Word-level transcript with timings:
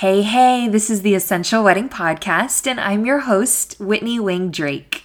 Hey, 0.00 0.20
hey, 0.20 0.68
this 0.68 0.90
is 0.90 1.00
the 1.00 1.14
Essential 1.14 1.64
Wedding 1.64 1.88
Podcast, 1.88 2.66
and 2.66 2.78
I'm 2.78 3.06
your 3.06 3.20
host, 3.20 3.76
Whitney 3.80 4.20
Wing 4.20 4.50
Drake. 4.50 5.04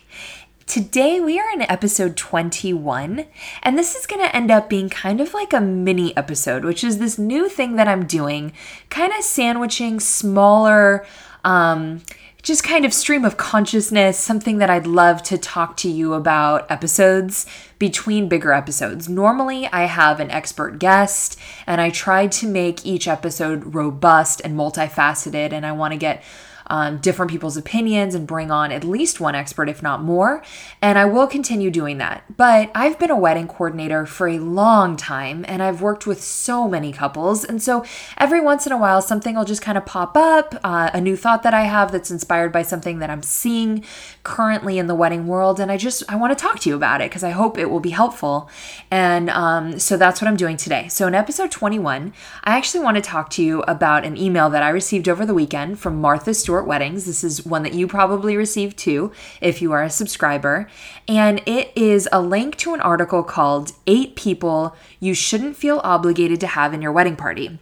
Today 0.65 1.21
we 1.21 1.39
are 1.39 1.49
in 1.49 1.61
episode 1.61 2.17
21, 2.17 3.25
and 3.63 3.77
this 3.77 3.95
is 3.95 4.05
going 4.05 4.21
to 4.21 4.35
end 4.35 4.51
up 4.51 4.67
being 4.67 4.89
kind 4.89 5.21
of 5.21 5.33
like 5.33 5.53
a 5.53 5.61
mini 5.61 6.15
episode, 6.17 6.65
which 6.65 6.83
is 6.83 6.97
this 6.97 7.17
new 7.17 7.47
thing 7.47 7.77
that 7.77 7.87
I'm 7.87 8.05
doing, 8.05 8.51
kind 8.89 9.13
of 9.13 9.23
sandwiching 9.23 10.01
smaller 10.01 11.05
um, 11.45 12.01
just 12.41 12.63
kind 12.63 12.85
of 12.85 12.93
stream 12.93 13.23
of 13.23 13.37
consciousness, 13.37 14.17
something 14.17 14.57
that 14.57 14.69
I'd 14.69 14.87
love 14.87 15.21
to 15.23 15.37
talk 15.37 15.77
to 15.77 15.89
you 15.89 16.13
about 16.13 16.69
episodes 16.71 17.45
between 17.77 18.27
bigger 18.29 18.51
episodes. 18.51 19.07
Normally, 19.07 19.67
I 19.67 19.85
have 19.85 20.19
an 20.19 20.31
expert 20.31 20.79
guest, 20.79 21.37
and 21.67 21.79
I 21.79 21.89
try 21.89 22.27
to 22.27 22.47
make 22.47 22.85
each 22.85 23.07
episode 23.07 23.75
robust 23.75 24.41
and 24.43 24.57
multifaceted, 24.57 25.51
and 25.53 25.65
I 25.65 25.71
want 25.71 25.93
to 25.93 25.97
get 25.97 26.23
um, 26.67 26.97
different 26.97 27.31
people's 27.31 27.57
opinions 27.57 28.15
and 28.15 28.27
bring 28.27 28.51
on 28.51 28.71
at 28.71 28.83
least 28.83 29.19
one 29.19 29.35
expert, 29.35 29.69
if 29.69 29.81
not 29.81 30.01
more. 30.01 30.43
And 30.81 30.97
I 30.97 31.05
will 31.05 31.27
continue 31.27 31.71
doing 31.71 31.97
that. 31.97 32.23
But 32.37 32.71
I've 32.75 32.99
been 32.99 33.11
a 33.11 33.17
wedding 33.17 33.47
coordinator 33.47 34.05
for 34.05 34.27
a 34.27 34.39
long 34.39 34.97
time 34.97 35.45
and 35.47 35.61
I've 35.61 35.81
worked 35.81 36.07
with 36.07 36.23
so 36.23 36.67
many 36.67 36.91
couples. 36.91 37.43
And 37.43 37.61
so 37.61 37.83
every 38.17 38.41
once 38.41 38.65
in 38.65 38.71
a 38.71 38.77
while, 38.77 39.01
something 39.01 39.35
will 39.35 39.45
just 39.45 39.61
kind 39.61 39.77
of 39.77 39.85
pop 39.85 40.15
up, 40.15 40.55
uh, 40.63 40.89
a 40.93 41.01
new 41.01 41.15
thought 41.15 41.43
that 41.43 41.53
I 41.53 41.63
have 41.63 41.91
that's 41.91 42.11
inspired 42.11 42.51
by 42.51 42.61
something 42.61 42.99
that 42.99 43.09
I'm 43.09 43.23
seeing 43.23 43.83
currently 44.23 44.77
in 44.77 44.87
the 44.87 44.95
wedding 44.95 45.27
world. 45.27 45.59
And 45.59 45.71
I 45.71 45.77
just, 45.77 46.03
I 46.09 46.15
want 46.15 46.37
to 46.37 46.41
talk 46.41 46.59
to 46.59 46.69
you 46.69 46.75
about 46.75 47.01
it 47.01 47.09
because 47.09 47.23
I 47.23 47.31
hope 47.31 47.57
it 47.57 47.69
will 47.69 47.79
be 47.79 47.89
helpful. 47.89 48.49
And 48.89 49.29
um, 49.29 49.79
so 49.79 49.97
that's 49.97 50.21
what 50.21 50.27
I'm 50.27 50.37
doing 50.37 50.57
today. 50.57 50.87
So 50.87 51.07
in 51.07 51.15
episode 51.15 51.51
21, 51.51 52.13
I 52.43 52.57
actually 52.57 52.83
want 52.83 52.95
to 52.95 53.01
talk 53.01 53.29
to 53.31 53.43
you 53.43 53.61
about 53.63 54.05
an 54.05 54.17
email 54.17 54.49
that 54.49 54.63
I 54.63 54.69
received 54.69 55.09
over 55.09 55.25
the 55.25 55.33
weekend 55.33 55.79
from 55.79 55.99
Martha 55.99 56.33
Stewart 56.33 56.50
Weddings. 56.51 57.05
This 57.05 57.23
is 57.23 57.45
one 57.45 57.63
that 57.63 57.73
you 57.73 57.87
probably 57.87 58.35
received 58.35 58.77
too 58.77 59.11
if 59.39 59.61
you 59.61 59.71
are 59.71 59.83
a 59.83 59.89
subscriber. 59.89 60.67
And 61.07 61.41
it 61.45 61.71
is 61.75 62.09
a 62.11 62.21
link 62.21 62.57
to 62.57 62.73
an 62.73 62.81
article 62.81 63.23
called 63.23 63.71
Eight 63.87 64.15
People 64.15 64.75
You 64.99 65.13
Shouldn't 65.13 65.55
Feel 65.55 65.79
Obligated 65.83 66.39
to 66.41 66.47
Have 66.47 66.73
in 66.73 66.81
Your 66.81 66.91
Wedding 66.91 67.15
Party. 67.15 67.57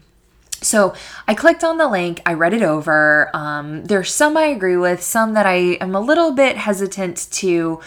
So 0.61 0.93
I 1.27 1.35
clicked 1.35 1.63
on 1.63 1.77
the 1.77 1.87
link, 1.87 2.21
I 2.25 2.33
read 2.33 2.53
it 2.53 2.61
over. 2.61 3.29
Um, 3.33 3.85
there's 3.85 4.13
some 4.13 4.35
I 4.35 4.45
agree 4.45 4.75
with, 4.75 5.01
some 5.01 5.33
that 5.33 5.45
I 5.45 5.77
am 5.79 5.95
a 5.95 6.01
little 6.01 6.31
bit 6.31 6.57
hesitant 6.57 7.27
to 7.31 7.79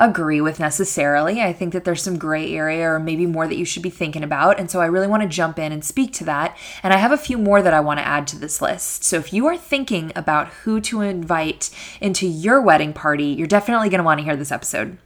agree 0.00 0.40
with 0.40 0.58
necessarily. 0.58 1.40
I 1.40 1.52
think 1.52 1.72
that 1.72 1.84
there's 1.84 2.02
some 2.02 2.18
gray 2.18 2.54
area 2.56 2.90
or 2.90 2.98
maybe 2.98 3.26
more 3.26 3.46
that 3.46 3.56
you 3.56 3.64
should 3.64 3.82
be 3.82 3.90
thinking 3.90 4.24
about. 4.24 4.58
And 4.58 4.70
so 4.70 4.80
I 4.80 4.86
really 4.86 5.06
want 5.06 5.22
to 5.22 5.28
jump 5.28 5.58
in 5.58 5.72
and 5.72 5.84
speak 5.84 6.12
to 6.14 6.24
that. 6.24 6.56
And 6.82 6.92
I 6.92 6.96
have 6.96 7.12
a 7.12 7.18
few 7.18 7.38
more 7.38 7.62
that 7.62 7.74
I 7.74 7.80
want 7.80 8.00
to 8.00 8.06
add 8.06 8.26
to 8.28 8.38
this 8.38 8.62
list. 8.62 9.04
So 9.04 9.16
if 9.16 9.32
you 9.32 9.46
are 9.46 9.56
thinking 9.56 10.10
about 10.16 10.48
who 10.48 10.80
to 10.82 11.02
invite 11.02 11.70
into 12.00 12.26
your 12.26 12.60
wedding 12.60 12.92
party, 12.92 13.26
you're 13.26 13.46
definitely 13.46 13.90
going 13.90 13.98
to 13.98 14.04
want 14.04 14.18
to 14.18 14.24
hear 14.24 14.36
this 14.36 14.52
episode. 14.52 14.96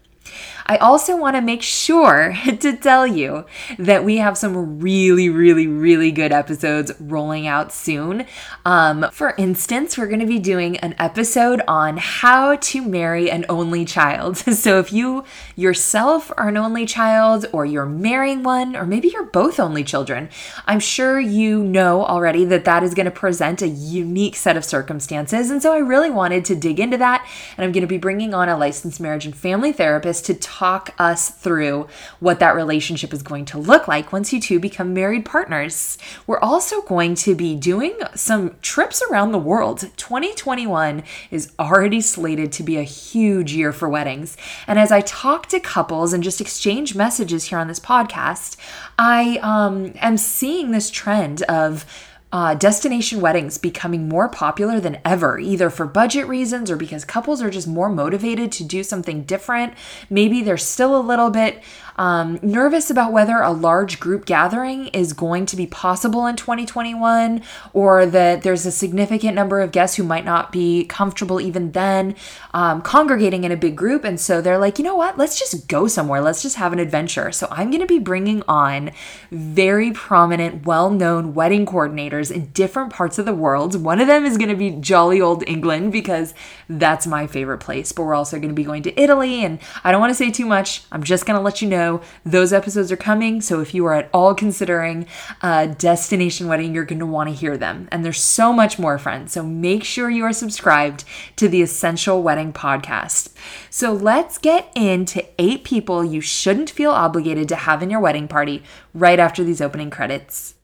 I 0.67 0.79
also 0.79 1.17
want 1.17 1.37
to 1.37 1.43
make 1.43 1.63
sure 1.63 2.35
to 2.61 2.77
tell 2.77 3.07
you 3.07 3.45
that 3.79 4.05
we 4.05 4.17
have 4.19 4.39
some 4.39 4.81
really, 4.81 5.29
really, 5.29 5.67
really 5.67 6.11
good 6.11 6.33
episodes 6.33 6.93
rolling 6.99 7.47
out 7.47 7.73
soon. 7.73 8.27
Um, 8.65 9.11
for 9.13 9.35
instance, 9.37 9.99
we're 9.99 10.07
going 10.07 10.21
to 10.21 10.27
be 10.27 10.39
doing 10.39 10.79
an 10.79 10.95
episode 10.99 11.61
on 11.69 11.99
how 11.99 12.57
to 12.57 12.83
marry 12.83 13.31
an 13.31 13.45
only 13.49 13.85
child. 13.85 14.43
So 14.65 14.79
if 14.79 14.93
you 14.93 15.25
yourself 15.57 16.33
are 16.39 16.49
an 16.49 16.57
only 16.57 16.87
child, 16.87 17.47
or 17.53 17.67
you're 17.67 17.85
marrying 17.85 18.43
one, 18.43 18.77
or 18.77 18.87
maybe 18.87 19.09
you're 19.09 19.25
both 19.25 19.61
only 19.61 19.85
children, 19.85 20.31
I'm 20.67 20.81
sure 20.81 21.21
you 21.21 21.63
know 21.63 22.05
already 22.05 22.45
that 22.47 22.65
that 22.65 22.83
is 22.83 22.95
going 22.95 23.07
to 23.07 23.11
present 23.11 23.61
a 23.61 23.69
unique 23.69 24.37
set 24.37 24.57
of 24.57 24.65
circumstances. 24.65 25.51
And 25.51 25.61
so 25.61 25.75
I 25.75 25.79
really 25.79 26.09
wanted 26.09 26.45
to 26.47 26.55
dig 26.55 26.81
into 26.81 26.97
that. 26.99 27.29
And 27.59 27.65
I'm 27.65 27.73
going 27.73 27.83
to 27.83 27.89
be 27.89 27.99
bringing 27.99 28.33
on 28.33 28.49
a 28.49 28.57
licensed 28.57 29.01
marriage 29.01 29.27
and 29.27 29.37
family 29.37 29.73
therapist 29.73 30.14
to 30.23 30.35
talk 30.35 30.95
us 30.99 31.31
through 31.31 31.89
what 32.21 32.41
that 32.41 32.55
relationship 32.55 33.13
is 33.13 33.23
going 33.23 33.45
to 33.47 33.59
look 33.59 33.89
like 33.89 34.13
once 34.13 34.33
you 34.33 34.41
two 34.41 34.59
become 34.61 34.95
married 34.95 35.25
partners. 35.25 35.99
We're 36.27 36.41
also 36.41 36.83
going 36.83 37.15
to 37.17 37.35
be 37.35 37.55
doing 37.57 37.99
some 38.15 38.57
trips 38.63 39.03
around 39.11 39.33
the 39.33 39.39
world. 39.39 39.91
2021 39.97 41.03
is 41.31 41.53
already 41.59 42.01
slated 42.01 42.53
to 42.53 42.63
be 42.63 42.77
a 42.77 42.83
huge 42.83 43.53
year 43.53 43.73
for 43.73 43.89
weddings. 43.89 44.37
And 44.67 44.79
as 44.79 44.93
I 44.93 45.01
talk 45.01 45.47
to 45.49 45.61
couples 45.61 46.13
and 46.13 46.23
just 46.23 46.41
exchange 46.41 46.95
messages 46.95 47.45
here 47.45 47.59
on 47.59 47.69
this 47.69 47.81
podcast, 47.81 48.57
I 48.99 49.39
um, 49.43 49.93
am 49.97 50.17
seeing 50.17 50.71
this 50.71 50.91
trend 50.91 51.43
of 51.43 51.85
uh, 52.35 52.53
destination 52.53 53.21
weddings 53.21 53.59
becoming 53.59 54.09
more 54.09 54.29
popular 54.29 54.81
than 54.81 54.99
ever, 55.05 55.39
either 55.39 55.71
for 55.71 55.87
budget 55.87 56.27
reasons 56.27 56.69
or 56.69 56.77
because 56.77 57.05
couples 57.05 57.41
are 57.41 57.49
just 57.49 57.69
more 57.69 57.89
motivated 57.89 58.51
to 58.51 58.65
do 58.65 58.83
something 58.83 59.23
different. 59.23 59.73
Maybe 60.11 60.43
they're 60.43 60.57
still 60.57 60.99
a 60.99 61.01
little 61.01 61.31
bit 61.31 61.63
um, 61.97 62.39
nervous 62.43 62.91
about 62.91 63.13
whether 63.13 63.39
a 63.39 63.53
large 63.53 64.01
group 64.01 64.25
gathering 64.25 64.89
is 64.89 65.13
going 65.13 65.47
to 65.47 65.57
be 65.57 65.67
possible 65.67 66.27
in 66.27 66.37
2021 66.37 67.43
or 67.73 68.07
that 68.07 68.43
there's 68.43 68.67
a 68.67 68.73
significant 68.73 69.35
number 69.35 69.61
of 69.61 69.73
guests 69.73 69.97
who 69.97 70.03
might 70.03 70.25
not 70.25 70.53
be 70.53 70.85
comfortable 70.85 71.41
even 71.41 71.73
then 71.73 72.15
um, 72.53 72.83
congregating 72.83 73.45
in 73.45 73.53
a 73.53 73.57
big 73.57 73.77
group. 73.77 74.05
And 74.05 74.19
so 74.19 74.41
they're 74.41 74.59
like, 74.59 74.79
you 74.79 74.85
know 74.85 74.97
what? 74.97 75.19
Let's 75.19 75.39
just 75.39 75.69
go 75.69 75.89
somewhere. 75.89 76.21
Let's 76.21 76.43
just 76.43 76.57
have 76.57 76.73
an 76.73 76.79
adventure. 76.79 77.33
So 77.33 77.49
I'm 77.51 77.71
going 77.71 77.81
to 77.81 77.87
be 77.87 77.99
bringing 77.99 78.43
on 78.49 78.93
very 79.31 79.93
prominent, 79.93 80.65
well 80.67 80.91
known 80.91 81.35
wedding 81.35 81.67
coordinators 81.67 82.31
in 82.31 82.47
different 82.47 82.93
parts 82.93 83.19
of 83.19 83.27
the 83.27 83.35
world. 83.35 83.83
One 83.83 84.01
of 84.01 84.07
them 84.07 84.25
is 84.25 84.39
going 84.39 84.51
to 84.51 84.57
be 84.57 84.71
jolly 84.71 85.21
old 85.21 85.43
England 85.49 85.93
because 85.93 86.33
that's 86.69 87.07
my 87.07 87.27
favorite 87.27 87.59
place. 87.59 87.93
But 87.93 88.05
we're 88.05 88.15
also 88.15 88.37
going 88.39 88.49
to 88.49 88.55
be 88.55 88.65
going 88.65 88.83
to 88.85 89.01
Italy. 89.01 89.45
And 89.45 89.59
I 89.83 89.93
don't 89.93 90.01
want 90.01 90.11
to 90.11 90.15
say 90.15 90.31
too 90.31 90.47
much. 90.47 90.83
I'm 90.93 91.03
just 91.03 91.27
going 91.27 91.37
to 91.37 91.43
let 91.43 91.61
you 91.61 91.69
know 91.69 91.84
those 92.25 92.53
episodes 92.53 92.91
are 92.93 92.97
coming. 92.97 93.41
So 93.41 93.61
if 93.61 93.75
you 93.75 93.85
are 93.87 93.95
at 93.95 94.11
all 94.13 94.35
considering 94.35 95.07
a 95.43 95.69
destination 95.69 96.49
wedding, 96.49 96.75
you're 96.75 96.85
going 96.85 96.99
to 96.99 97.07
want 97.07 97.29
to 97.29 97.35
hear 97.35 97.57
them. 97.57 97.89
And 97.91 98.05
there's 98.05 98.21
so 98.21 98.53
much 98.53 98.79
more, 98.79 98.99
friends. 98.99 99.33
So 99.33 99.43
make 99.43 99.85
sure 99.85 100.11
you 100.11 100.25
are 100.25 100.33
subscribed 100.33 101.05
to 101.37 101.49
the 101.49 101.63
Essential 101.63 102.23
Wedding 102.23 102.53
Podcast. 102.53 103.35
So 103.71 103.93
let's 103.93 104.39
get 104.39 104.71
into 104.75 105.25
eight 105.39 105.65
people 105.65 106.05
you 106.05 106.21
shouldn't 106.21 106.71
feel 106.71 106.91
obligated 106.91 107.49
to 107.49 107.57
have 107.57 107.83
in 107.83 107.91
your 107.91 108.01
wedding 108.01 108.29
party 108.29 108.63
right 108.93 109.19
after 109.19 109.45
these 109.45 109.61
opening 109.61 109.91
credits. 109.91 110.55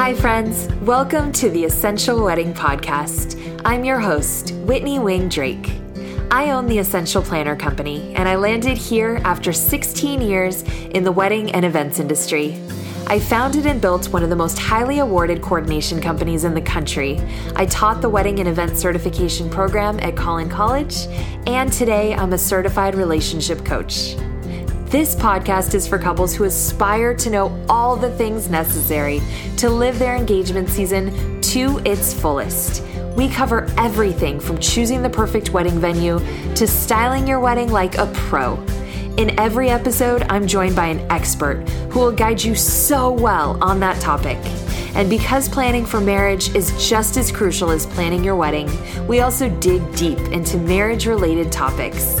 Hi, 0.00 0.14
friends. 0.14 0.66
Welcome 0.82 1.30
to 1.32 1.50
the 1.50 1.64
Essential 1.64 2.24
Wedding 2.24 2.54
Podcast. 2.54 3.60
I'm 3.64 3.84
your 3.84 4.00
host, 4.00 4.52
Whitney 4.64 4.98
Wing 4.98 5.28
Drake. 5.28 5.79
I 6.32 6.52
own 6.52 6.68
the 6.68 6.78
Essential 6.78 7.22
Planner 7.22 7.56
Company, 7.56 8.14
and 8.14 8.28
I 8.28 8.36
landed 8.36 8.78
here 8.78 9.20
after 9.24 9.52
16 9.52 10.20
years 10.20 10.62
in 10.62 11.02
the 11.02 11.10
wedding 11.10 11.50
and 11.50 11.64
events 11.64 11.98
industry. 11.98 12.56
I 13.08 13.18
founded 13.18 13.66
and 13.66 13.80
built 13.80 14.12
one 14.12 14.22
of 14.22 14.30
the 14.30 14.36
most 14.36 14.56
highly 14.56 15.00
awarded 15.00 15.42
coordination 15.42 16.00
companies 16.00 16.44
in 16.44 16.54
the 16.54 16.60
country. 16.60 17.20
I 17.56 17.66
taught 17.66 18.00
the 18.00 18.08
wedding 18.08 18.38
and 18.38 18.48
event 18.48 18.76
certification 18.76 19.50
program 19.50 19.98
at 19.98 20.14
Collin 20.14 20.48
College, 20.48 21.08
and 21.48 21.72
today 21.72 22.14
I'm 22.14 22.32
a 22.32 22.38
certified 22.38 22.94
relationship 22.94 23.64
coach. 23.64 24.14
This 24.86 25.16
podcast 25.16 25.74
is 25.74 25.88
for 25.88 25.98
couples 25.98 26.32
who 26.32 26.44
aspire 26.44 27.12
to 27.12 27.30
know 27.30 27.66
all 27.68 27.96
the 27.96 28.10
things 28.16 28.48
necessary 28.48 29.20
to 29.56 29.68
live 29.68 29.98
their 29.98 30.14
engagement 30.14 30.68
season 30.68 31.40
to 31.40 31.80
its 31.84 32.14
fullest 32.14 32.84
we 33.16 33.28
cover 33.28 33.66
everything 33.76 34.40
from 34.40 34.58
choosing 34.58 35.02
the 35.02 35.10
perfect 35.10 35.50
wedding 35.50 35.78
venue 35.78 36.18
to 36.54 36.66
styling 36.66 37.26
your 37.26 37.40
wedding 37.40 37.70
like 37.70 37.98
a 37.98 38.06
pro. 38.14 38.54
In 39.16 39.38
every 39.38 39.68
episode, 39.68 40.22
I'm 40.28 40.46
joined 40.46 40.76
by 40.76 40.86
an 40.86 41.10
expert 41.10 41.68
who 41.90 42.00
will 42.00 42.12
guide 42.12 42.42
you 42.42 42.54
so 42.54 43.10
well 43.10 43.62
on 43.62 43.80
that 43.80 44.00
topic. 44.00 44.38
And 44.94 45.08
because 45.08 45.48
planning 45.48 45.86
for 45.86 46.00
marriage 46.00 46.54
is 46.54 46.72
just 46.88 47.16
as 47.16 47.30
crucial 47.30 47.70
as 47.70 47.86
planning 47.86 48.24
your 48.24 48.36
wedding, 48.36 48.68
we 49.06 49.20
also 49.20 49.48
dig 49.60 49.94
deep 49.94 50.18
into 50.32 50.56
marriage 50.56 51.06
related 51.06 51.52
topics. 51.52 52.20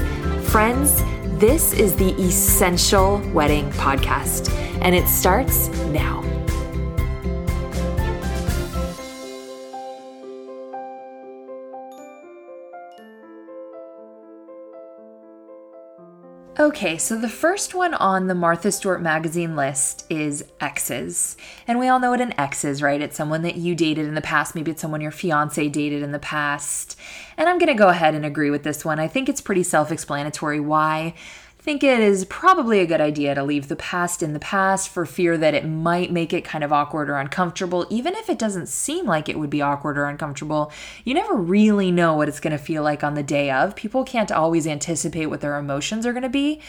Friends, 0.50 1.02
this 1.40 1.72
is 1.72 1.96
the 1.96 2.12
Essential 2.20 3.18
Wedding 3.32 3.70
Podcast, 3.72 4.52
and 4.82 4.94
it 4.94 5.08
starts 5.08 5.68
now. 5.86 6.29
Okay, 16.60 16.98
so 16.98 17.16
the 17.16 17.26
first 17.26 17.74
one 17.74 17.94
on 17.94 18.26
the 18.26 18.34
Martha 18.34 18.70
Stewart 18.70 19.00
magazine 19.00 19.56
list 19.56 20.04
is 20.10 20.44
exes. 20.60 21.34
And 21.66 21.78
we 21.78 21.88
all 21.88 21.98
know 21.98 22.10
what 22.10 22.20
an 22.20 22.38
ex 22.38 22.66
is, 22.66 22.82
right? 22.82 23.00
It's 23.00 23.16
someone 23.16 23.40
that 23.44 23.56
you 23.56 23.74
dated 23.74 24.06
in 24.06 24.14
the 24.14 24.20
past. 24.20 24.54
Maybe 24.54 24.70
it's 24.70 24.82
someone 24.82 25.00
your 25.00 25.10
fiance 25.10 25.70
dated 25.70 26.02
in 26.02 26.12
the 26.12 26.18
past. 26.18 26.98
And 27.38 27.48
I'm 27.48 27.56
going 27.56 27.68
to 27.68 27.74
go 27.74 27.88
ahead 27.88 28.14
and 28.14 28.26
agree 28.26 28.50
with 28.50 28.62
this 28.62 28.84
one. 28.84 29.00
I 29.00 29.08
think 29.08 29.30
it's 29.30 29.40
pretty 29.40 29.62
self 29.62 29.90
explanatory 29.90 30.60
why 30.60 31.14
think 31.62 31.84
it 31.84 32.00
is 32.00 32.24
probably 32.24 32.80
a 32.80 32.86
good 32.86 33.02
idea 33.02 33.34
to 33.34 33.44
leave 33.44 33.68
the 33.68 33.76
past 33.76 34.22
in 34.22 34.32
the 34.32 34.38
past 34.38 34.88
for 34.88 35.04
fear 35.04 35.36
that 35.36 35.52
it 35.52 35.66
might 35.66 36.10
make 36.10 36.32
it 36.32 36.42
kind 36.42 36.64
of 36.64 36.72
awkward 36.72 37.10
or 37.10 37.16
uncomfortable. 37.16 37.86
Even 37.90 38.14
if 38.14 38.30
it 38.30 38.38
doesn't 38.38 38.68
seem 38.68 39.04
like 39.04 39.28
it 39.28 39.38
would 39.38 39.50
be 39.50 39.60
awkward 39.60 39.98
or 39.98 40.06
uncomfortable, 40.06 40.72
you 41.04 41.12
never 41.12 41.34
really 41.34 41.90
know 41.90 42.14
what 42.14 42.28
it's 42.28 42.40
going 42.40 42.56
to 42.56 42.58
feel 42.58 42.82
like 42.82 43.04
on 43.04 43.14
the 43.14 43.22
day 43.22 43.50
of. 43.50 43.76
People 43.76 44.04
can't 44.04 44.32
always 44.32 44.66
anticipate 44.66 45.26
what 45.26 45.42
their 45.42 45.58
emotions 45.58 46.06
are 46.06 46.12
going 46.12 46.22
to 46.22 46.30
be. 46.30 46.60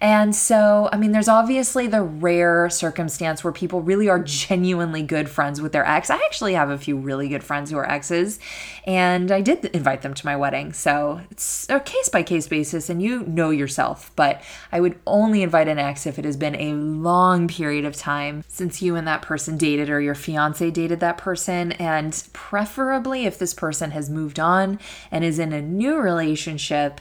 And 0.00 0.34
so, 0.34 0.88
I 0.92 0.96
mean, 0.96 1.10
there's 1.10 1.28
obviously 1.28 1.88
the 1.88 2.02
rare 2.02 2.70
circumstance 2.70 3.42
where 3.42 3.52
people 3.52 3.82
really 3.82 4.08
are 4.08 4.20
genuinely 4.20 5.02
good 5.02 5.28
friends 5.28 5.60
with 5.60 5.72
their 5.72 5.84
ex. 5.84 6.08
I 6.08 6.16
actually 6.16 6.54
have 6.54 6.70
a 6.70 6.78
few 6.78 6.96
really 6.96 7.28
good 7.28 7.42
friends 7.42 7.70
who 7.70 7.78
are 7.78 7.90
exes, 7.90 8.38
and 8.86 9.32
I 9.32 9.40
did 9.40 9.64
invite 9.66 10.02
them 10.02 10.14
to 10.14 10.26
my 10.26 10.36
wedding. 10.36 10.72
So 10.72 11.20
it's 11.30 11.68
a 11.68 11.80
case 11.80 12.08
by 12.08 12.22
case 12.22 12.46
basis, 12.46 12.88
and 12.88 13.02
you 13.02 13.24
know 13.24 13.50
yourself. 13.50 14.12
But 14.14 14.37
I 14.72 14.80
would 14.80 14.98
only 15.06 15.42
invite 15.42 15.68
an 15.68 15.78
ex 15.78 16.06
if 16.06 16.18
it 16.18 16.24
has 16.24 16.36
been 16.36 16.54
a 16.56 16.74
long 16.74 17.48
period 17.48 17.84
of 17.84 17.96
time 17.96 18.44
since 18.48 18.82
you 18.82 18.96
and 18.96 19.06
that 19.06 19.22
person 19.22 19.56
dated 19.56 19.90
or 19.90 20.00
your 20.00 20.14
fiance 20.14 20.70
dated 20.70 21.00
that 21.00 21.18
person, 21.18 21.72
and 21.72 22.28
preferably 22.32 23.26
if 23.26 23.38
this 23.38 23.54
person 23.54 23.92
has 23.92 24.10
moved 24.10 24.38
on 24.40 24.78
and 25.10 25.24
is 25.24 25.38
in 25.38 25.52
a 25.52 25.62
new 25.62 25.96
relationship 25.98 27.00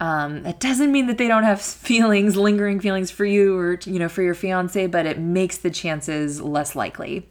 um, 0.00 0.44
it 0.44 0.60
doesn't 0.60 0.92
mean 0.92 1.06
that 1.06 1.18
they 1.18 1.28
don't 1.28 1.44
have 1.44 1.60
feelings, 1.62 2.36
lingering 2.36 2.80
feelings 2.80 3.10
for 3.10 3.24
you 3.24 3.56
or 3.56 3.78
you 3.84 3.98
know 3.98 4.08
for 4.08 4.22
your 4.22 4.34
fiance, 4.34 4.86
but 4.86 5.06
it 5.06 5.18
makes 5.18 5.58
the 5.58 5.70
chances 5.70 6.40
less 6.40 6.74
likely. 6.74 7.28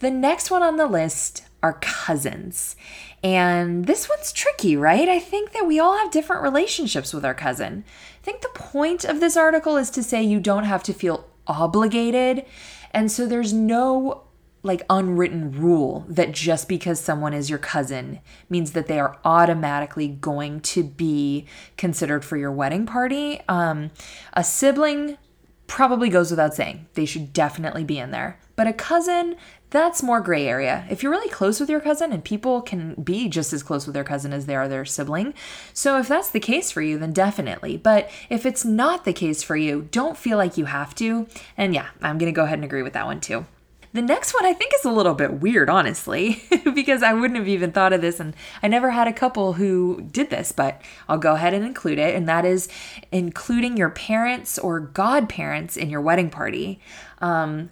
The 0.00 0.10
next 0.10 0.50
one 0.50 0.62
on 0.62 0.76
the 0.76 0.86
list 0.86 1.45
are 1.62 1.78
cousins. 1.80 2.76
And 3.22 3.86
this 3.86 4.08
one's 4.08 4.32
tricky, 4.32 4.76
right? 4.76 5.08
I 5.08 5.18
think 5.18 5.52
that 5.52 5.66
we 5.66 5.80
all 5.80 5.96
have 5.98 6.10
different 6.10 6.42
relationships 6.42 7.12
with 7.12 7.24
our 7.24 7.34
cousin. 7.34 7.84
I 8.22 8.24
think 8.24 8.42
the 8.42 8.48
point 8.54 9.04
of 9.04 9.20
this 9.20 9.36
article 9.36 9.76
is 9.76 9.90
to 9.90 10.02
say 10.02 10.22
you 10.22 10.40
don't 10.40 10.64
have 10.64 10.82
to 10.84 10.92
feel 10.92 11.28
obligated. 11.46 12.44
And 12.92 13.10
so 13.10 13.26
there's 13.26 13.52
no 13.52 14.22
like 14.62 14.82
unwritten 14.90 15.52
rule 15.52 16.04
that 16.08 16.32
just 16.32 16.68
because 16.68 16.98
someone 16.98 17.32
is 17.32 17.48
your 17.48 17.58
cousin 17.58 18.18
means 18.50 18.72
that 18.72 18.88
they 18.88 18.98
are 18.98 19.16
automatically 19.24 20.08
going 20.08 20.60
to 20.60 20.82
be 20.82 21.46
considered 21.76 22.24
for 22.24 22.36
your 22.36 22.50
wedding 22.50 22.84
party. 22.84 23.40
Um, 23.48 23.90
a 24.32 24.42
sibling 24.42 25.18
probably 25.66 26.08
goes 26.08 26.30
without 26.30 26.54
saying. 26.54 26.86
They 26.94 27.04
should 27.04 27.32
definitely 27.32 27.84
be 27.84 27.98
in 27.98 28.10
there. 28.10 28.38
But 28.54 28.66
a 28.66 28.72
cousin, 28.72 29.36
that's 29.70 30.02
more 30.02 30.20
gray 30.20 30.46
area. 30.46 30.86
If 30.88 31.02
you're 31.02 31.12
really 31.12 31.28
close 31.28 31.60
with 31.60 31.68
your 31.68 31.80
cousin, 31.80 32.12
and 32.12 32.24
people 32.24 32.62
can 32.62 32.94
be 32.94 33.28
just 33.28 33.52
as 33.52 33.62
close 33.62 33.86
with 33.86 33.94
their 33.94 34.04
cousin 34.04 34.32
as 34.32 34.46
they 34.46 34.56
are 34.56 34.68
their 34.68 34.84
sibling. 34.84 35.34
So 35.74 35.98
if 35.98 36.08
that's 36.08 36.30
the 36.30 36.40
case 36.40 36.70
for 36.70 36.82
you, 36.82 36.98
then 36.98 37.12
definitely. 37.12 37.76
But 37.76 38.08
if 38.30 38.46
it's 38.46 38.64
not 38.64 39.04
the 39.04 39.12
case 39.12 39.42
for 39.42 39.56
you, 39.56 39.88
don't 39.90 40.16
feel 40.16 40.38
like 40.38 40.56
you 40.56 40.66
have 40.66 40.94
to. 40.96 41.26
And 41.56 41.74
yeah, 41.74 41.88
I'm 42.00 42.18
going 42.18 42.32
to 42.32 42.36
go 42.36 42.44
ahead 42.44 42.58
and 42.58 42.64
agree 42.64 42.82
with 42.82 42.94
that 42.94 43.06
one 43.06 43.20
too. 43.20 43.46
The 43.92 44.02
next 44.02 44.34
one 44.34 44.44
I 44.44 44.52
think 44.52 44.72
is 44.74 44.84
a 44.84 44.92
little 44.92 45.14
bit 45.14 45.40
weird, 45.40 45.70
honestly, 45.70 46.42
because 46.74 47.02
I 47.02 47.12
wouldn't 47.12 47.38
have 47.38 47.48
even 47.48 47.72
thought 47.72 47.92
of 47.92 48.00
this, 48.00 48.20
and 48.20 48.34
I 48.62 48.68
never 48.68 48.90
had 48.90 49.08
a 49.08 49.12
couple 49.12 49.54
who 49.54 50.02
did 50.10 50.30
this, 50.30 50.52
but 50.52 50.82
I'll 51.08 51.18
go 51.18 51.34
ahead 51.34 51.54
and 51.54 51.64
include 51.64 51.98
it, 51.98 52.14
and 52.14 52.28
that 52.28 52.44
is 52.44 52.68
including 53.10 53.76
your 53.76 53.90
parents 53.90 54.58
or 54.58 54.80
godparents 54.80 55.76
in 55.76 55.88
your 55.90 56.00
wedding 56.00 56.30
party. 56.30 56.80
Um, 57.20 57.70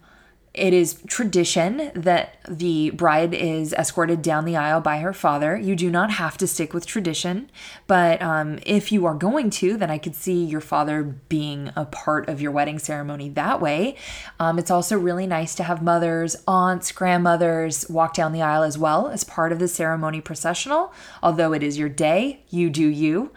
it 0.54 0.72
is 0.72 1.02
tradition 1.08 1.90
that 1.96 2.38
the 2.48 2.90
bride 2.90 3.34
is 3.34 3.72
escorted 3.72 4.22
down 4.22 4.44
the 4.44 4.54
aisle 4.54 4.80
by 4.80 4.98
her 4.98 5.12
father. 5.12 5.56
You 5.56 5.74
do 5.74 5.90
not 5.90 6.12
have 6.12 6.38
to 6.38 6.46
stick 6.46 6.72
with 6.72 6.86
tradition, 6.86 7.50
but 7.88 8.22
um, 8.22 8.60
if 8.64 8.92
you 8.92 9.04
are 9.04 9.14
going 9.14 9.50
to, 9.50 9.76
then 9.76 9.90
I 9.90 9.98
could 9.98 10.14
see 10.14 10.44
your 10.44 10.60
father 10.60 11.02
being 11.02 11.72
a 11.74 11.84
part 11.84 12.28
of 12.28 12.40
your 12.40 12.52
wedding 12.52 12.78
ceremony 12.78 13.28
that 13.30 13.60
way. 13.60 13.96
Um, 14.38 14.60
it's 14.60 14.70
also 14.70 14.96
really 14.96 15.26
nice 15.26 15.56
to 15.56 15.64
have 15.64 15.82
mothers, 15.82 16.36
aunts, 16.46 16.92
grandmothers 16.92 17.88
walk 17.90 18.14
down 18.14 18.32
the 18.32 18.42
aisle 18.42 18.62
as 18.62 18.78
well 18.78 19.08
as 19.08 19.24
part 19.24 19.50
of 19.50 19.58
the 19.58 19.66
ceremony 19.66 20.20
processional. 20.20 20.92
Although 21.20 21.52
it 21.52 21.64
is 21.64 21.78
your 21.78 21.88
day, 21.88 22.44
you 22.48 22.70
do 22.70 22.86
you. 22.86 23.32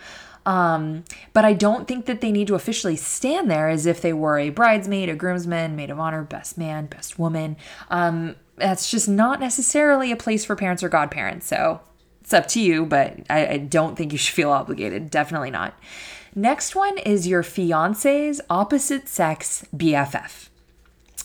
Um, 0.48 1.04
but 1.34 1.44
I 1.44 1.52
don't 1.52 1.90
think 1.90 2.06
that 2.06 2.22
they 2.22 2.32
need 2.32 2.48
to 2.48 2.56
officially 2.56 2.96
stand 2.96 3.52
there 3.52 3.68
as 3.68 3.86
if 3.86 4.02
they 4.02 4.14
were 4.14 4.40
a 4.40 4.50
bridesmaid, 4.50 5.10
a 5.10 5.16
groomsman, 5.16 5.76
maid 5.76 5.90
of 5.90 6.00
honor, 6.00 6.24
best 6.24 6.58
man, 6.58 6.86
best 6.86 7.20
woman. 7.20 7.58
Um, 7.90 8.38
that's 8.56 8.90
just 8.90 9.10
not 9.10 9.42
necessarily 9.42 10.10
a 10.10 10.16
place 10.16 10.46
for 10.46 10.56
parents 10.56 10.84
or 10.84 10.90
godparents. 10.90 11.48
So 11.48 11.82
it's 12.22 12.34
up 12.34 12.48
to 12.50 12.62
you, 12.62 12.86
but 12.86 13.18
I, 13.30 13.48
I 13.48 13.58
don't 13.58 13.98
think 13.98 14.14
you 14.14 14.18
should 14.18 14.36
feel 14.36 14.50
obligated. 14.50 15.12
Definitely 15.12 15.52
not. 15.52 15.78
Next 16.34 16.78
one 16.78 16.98
is 17.00 17.28
your 17.28 17.44
fiance's 17.44 18.40
opposite 18.50 19.10
sex 19.10 19.68
BFF. 19.76 20.48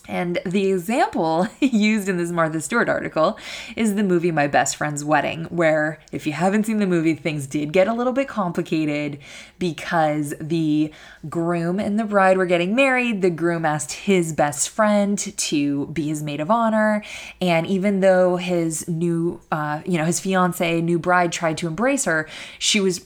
And 0.08 0.40
the 0.44 0.72
example 0.72 1.46
used 1.60 2.08
in 2.08 2.16
this 2.16 2.30
Martha 2.30 2.60
Stewart 2.60 2.88
article 2.88 3.38
is 3.76 3.94
the 3.94 4.02
movie 4.02 4.32
My 4.32 4.48
Best 4.48 4.76
Friend's 4.76 5.04
Wedding, 5.04 5.44
where, 5.44 6.00
if 6.10 6.26
you 6.26 6.32
haven't 6.32 6.66
seen 6.66 6.78
the 6.78 6.86
movie, 6.86 7.14
things 7.14 7.46
did 7.46 7.72
get 7.72 7.86
a 7.86 7.94
little 7.94 8.12
bit 8.12 8.26
complicated 8.26 9.18
because 9.58 10.34
the 10.40 10.92
groom 11.28 11.78
and 11.78 11.98
the 11.98 12.04
bride 12.04 12.36
were 12.36 12.46
getting 12.46 12.74
married. 12.74 13.22
The 13.22 13.30
groom 13.30 13.64
asked 13.64 13.92
his 13.92 14.32
best 14.32 14.68
friend 14.68 15.18
to 15.18 15.86
be 15.86 16.08
his 16.08 16.22
maid 16.22 16.40
of 16.40 16.50
honor. 16.50 17.04
And 17.40 17.66
even 17.66 18.00
though 18.00 18.36
his 18.36 18.88
new, 18.88 19.40
uh, 19.52 19.82
you 19.86 19.98
know, 19.98 20.04
his 20.04 20.18
fiance, 20.18 20.80
new 20.80 20.98
bride 20.98 21.30
tried 21.30 21.58
to 21.58 21.68
embrace 21.68 22.06
her, 22.06 22.28
she 22.58 22.80
was 22.80 22.98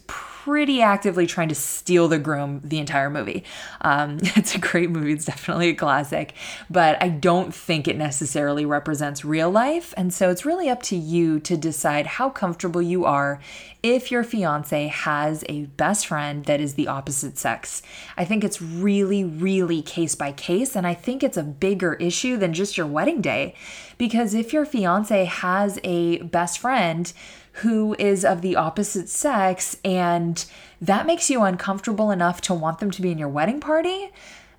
pretty 0.47 0.81
actively 0.81 1.27
trying 1.27 1.49
to 1.49 1.57
steal 1.57 2.07
the 2.07 2.21
groom 2.21 2.61
the 2.63 2.79
entire 2.79 3.11
movie. 3.11 3.43
Um, 3.81 4.19
it's 4.23 4.55
a 4.55 4.59
great 4.59 4.91
movie, 4.91 5.13
it's 5.13 5.25
definitely 5.25 5.71
a 5.71 5.75
classic, 5.75 6.35
but 6.71 7.03
I 7.03 7.09
don't 7.09 7.53
think 7.53 7.89
it 7.89 7.97
necessarily 7.97 8.65
represents 8.65 9.25
real 9.25 9.51
life. 9.51 9.93
And 9.97 10.15
so 10.15 10.31
it's 10.31 10.45
really 10.45 10.69
up 10.69 10.85
to 10.85 10.95
you 10.95 11.41
to 11.41 11.57
decide 11.57 12.07
how 12.07 12.31
comfortable 12.31 12.81
you 12.81 13.05
are 13.05 13.41
if 13.83 14.13
your 14.13 14.23
fiance 14.23 14.87
has 14.87 15.45
a 15.49 15.65
best 15.65 16.07
friend 16.07 16.45
that 16.45 16.61
is 16.61 16.75
the 16.75 16.87
opposite 16.87 17.39
sex. 17.39 17.83
I 18.17 18.25
think 18.25 18.45
it's 18.45 18.63
really, 18.63 19.25
really 19.25 19.83
case 19.83 20.15
by 20.15 20.31
case. 20.31 20.77
And 20.77 20.87
I 20.87 20.95
think 20.95 21.25
it's 21.25 21.37
a 21.37 21.43
bigger 21.43 21.95
issue 21.95 22.37
than 22.37 22.53
just 22.53 22.77
your 22.77 22.87
wedding 22.87 23.21
day. 23.21 23.57
Because 23.99 24.35
if 24.35 24.53
your 24.53 24.65
fiance 24.65 25.25
has 25.25 25.81
a 25.83 26.19
best 26.19 26.59
friend, 26.59 27.13
who 27.57 27.97
is 27.99 28.25
of 28.25 28.43
the 28.43 28.57
opposite 28.57 29.09
sex 29.09 29.77
and 29.85 30.45
that 30.81 31.07
makes 31.07 31.31
you 31.31 31.43
uncomfortable 31.43 32.11
enough 32.11 32.41
to 32.43 32.55
want 32.55 32.81
them 32.81 32.91
to 32.91 33.01
be 33.01 33.11
in 33.11 33.19
your 33.19 33.29
wedding 33.29 33.61
party, 33.61 34.11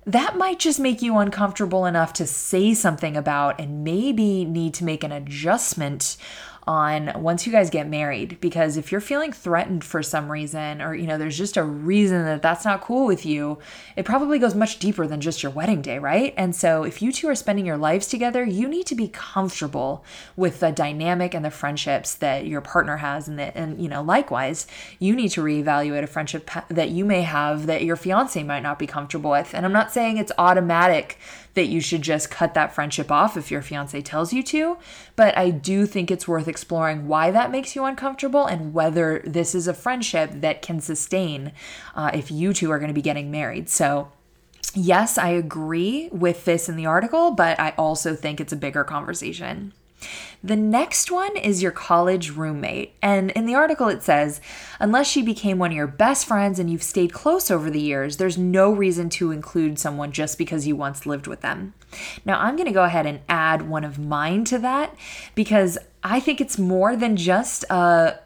that 0.04 0.36
might 0.36 0.58
just 0.58 0.80
make 0.80 1.02
you 1.02 1.18
uncomfortable 1.18 1.84
enough 1.84 2.12
to 2.14 2.26
say 2.26 2.72
something 2.74 3.16
about 3.16 3.60
and 3.60 3.84
maybe 3.84 4.44
need 4.44 4.72
to 4.74 4.84
make 4.84 5.04
an 5.04 5.12
adjustment 5.12 6.16
on 6.68 7.10
once 7.22 7.46
you 7.46 7.50
guys 7.50 7.70
get 7.70 7.88
married 7.88 8.38
because 8.42 8.76
if 8.76 8.92
you're 8.92 9.00
feeling 9.00 9.32
threatened 9.32 9.82
for 9.82 10.02
some 10.02 10.30
reason 10.30 10.82
or 10.82 10.94
you 10.94 11.06
know 11.06 11.16
there's 11.16 11.38
just 11.38 11.56
a 11.56 11.62
reason 11.62 12.26
that 12.26 12.42
that's 12.42 12.62
not 12.62 12.82
cool 12.82 13.06
with 13.06 13.24
you 13.24 13.58
it 13.96 14.04
probably 14.04 14.38
goes 14.38 14.54
much 14.54 14.78
deeper 14.78 15.06
than 15.06 15.18
just 15.18 15.42
your 15.42 15.50
wedding 15.50 15.80
day 15.80 15.98
right? 15.98 16.34
And 16.36 16.54
so 16.54 16.82
if 16.82 17.00
you 17.00 17.10
two 17.10 17.26
are 17.26 17.34
spending 17.34 17.64
your 17.64 17.78
lives 17.78 18.06
together 18.06 18.44
you 18.44 18.68
need 18.68 18.84
to 18.84 18.94
be 18.94 19.08
comfortable 19.08 20.04
with 20.36 20.60
the 20.60 20.70
dynamic 20.70 21.32
and 21.32 21.42
the 21.42 21.50
friendships 21.50 22.14
that 22.16 22.46
your 22.46 22.60
partner 22.60 22.98
has 22.98 23.28
and 23.28 23.38
that 23.38 23.56
and 23.56 23.80
you 23.82 23.88
know 23.88 24.02
likewise 24.02 24.66
you 24.98 25.16
need 25.16 25.30
to 25.30 25.42
reevaluate 25.42 26.02
a 26.02 26.06
friendship 26.06 26.50
that 26.68 26.90
you 26.90 27.06
may 27.06 27.22
have 27.22 27.64
that 27.64 27.82
your 27.82 27.96
fiance 27.96 28.42
might 28.42 28.62
not 28.62 28.78
be 28.78 28.86
comfortable 28.86 29.30
with. 29.30 29.54
And 29.54 29.64
i'm 29.64 29.72
not 29.72 29.90
saying 29.90 30.18
it's 30.18 30.32
automatic 30.36 31.18
that 31.58 31.66
you 31.66 31.80
should 31.80 32.02
just 32.02 32.30
cut 32.30 32.54
that 32.54 32.72
friendship 32.72 33.10
off 33.10 33.36
if 33.36 33.50
your 33.50 33.62
fiance 33.62 34.00
tells 34.02 34.32
you 34.32 34.44
to. 34.44 34.78
But 35.16 35.36
I 35.36 35.50
do 35.50 35.86
think 35.86 36.08
it's 36.08 36.28
worth 36.28 36.46
exploring 36.46 37.08
why 37.08 37.32
that 37.32 37.50
makes 37.50 37.74
you 37.74 37.84
uncomfortable 37.84 38.46
and 38.46 38.72
whether 38.72 39.20
this 39.26 39.56
is 39.56 39.66
a 39.66 39.74
friendship 39.74 40.30
that 40.34 40.62
can 40.62 40.80
sustain 40.80 41.50
uh, 41.96 42.12
if 42.14 42.30
you 42.30 42.52
two 42.52 42.70
are 42.70 42.78
going 42.78 42.88
to 42.90 42.94
be 42.94 43.02
getting 43.02 43.32
married. 43.32 43.68
So, 43.68 44.12
yes, 44.72 45.18
I 45.18 45.30
agree 45.30 46.08
with 46.12 46.44
this 46.44 46.68
in 46.68 46.76
the 46.76 46.86
article, 46.86 47.32
but 47.32 47.58
I 47.58 47.70
also 47.76 48.14
think 48.14 48.40
it's 48.40 48.52
a 48.52 48.56
bigger 48.56 48.84
conversation. 48.84 49.72
The 50.42 50.56
next 50.56 51.10
one 51.10 51.36
is 51.36 51.62
your 51.62 51.72
college 51.72 52.30
roommate. 52.30 52.94
And 53.02 53.30
in 53.32 53.46
the 53.46 53.54
article, 53.54 53.88
it 53.88 54.02
says, 54.02 54.40
unless 54.78 55.08
she 55.08 55.22
became 55.22 55.58
one 55.58 55.72
of 55.72 55.76
your 55.76 55.88
best 55.88 56.26
friends 56.26 56.58
and 56.58 56.70
you've 56.70 56.82
stayed 56.82 57.12
close 57.12 57.50
over 57.50 57.70
the 57.70 57.80
years, 57.80 58.16
there's 58.16 58.38
no 58.38 58.70
reason 58.70 59.08
to 59.10 59.32
include 59.32 59.78
someone 59.78 60.12
just 60.12 60.38
because 60.38 60.66
you 60.66 60.76
once 60.76 61.06
lived 61.06 61.26
with 61.26 61.40
them. 61.40 61.74
Now, 62.24 62.38
I'm 62.38 62.56
going 62.56 62.66
to 62.66 62.72
go 62.72 62.84
ahead 62.84 63.06
and 63.06 63.20
add 63.28 63.68
one 63.68 63.84
of 63.84 63.98
mine 63.98 64.44
to 64.46 64.58
that 64.58 64.94
because 65.34 65.76
I 66.04 66.20
think 66.20 66.40
it's 66.40 66.58
more 66.58 66.94
than 66.94 67.16
just 67.16 67.64
a 67.70 68.20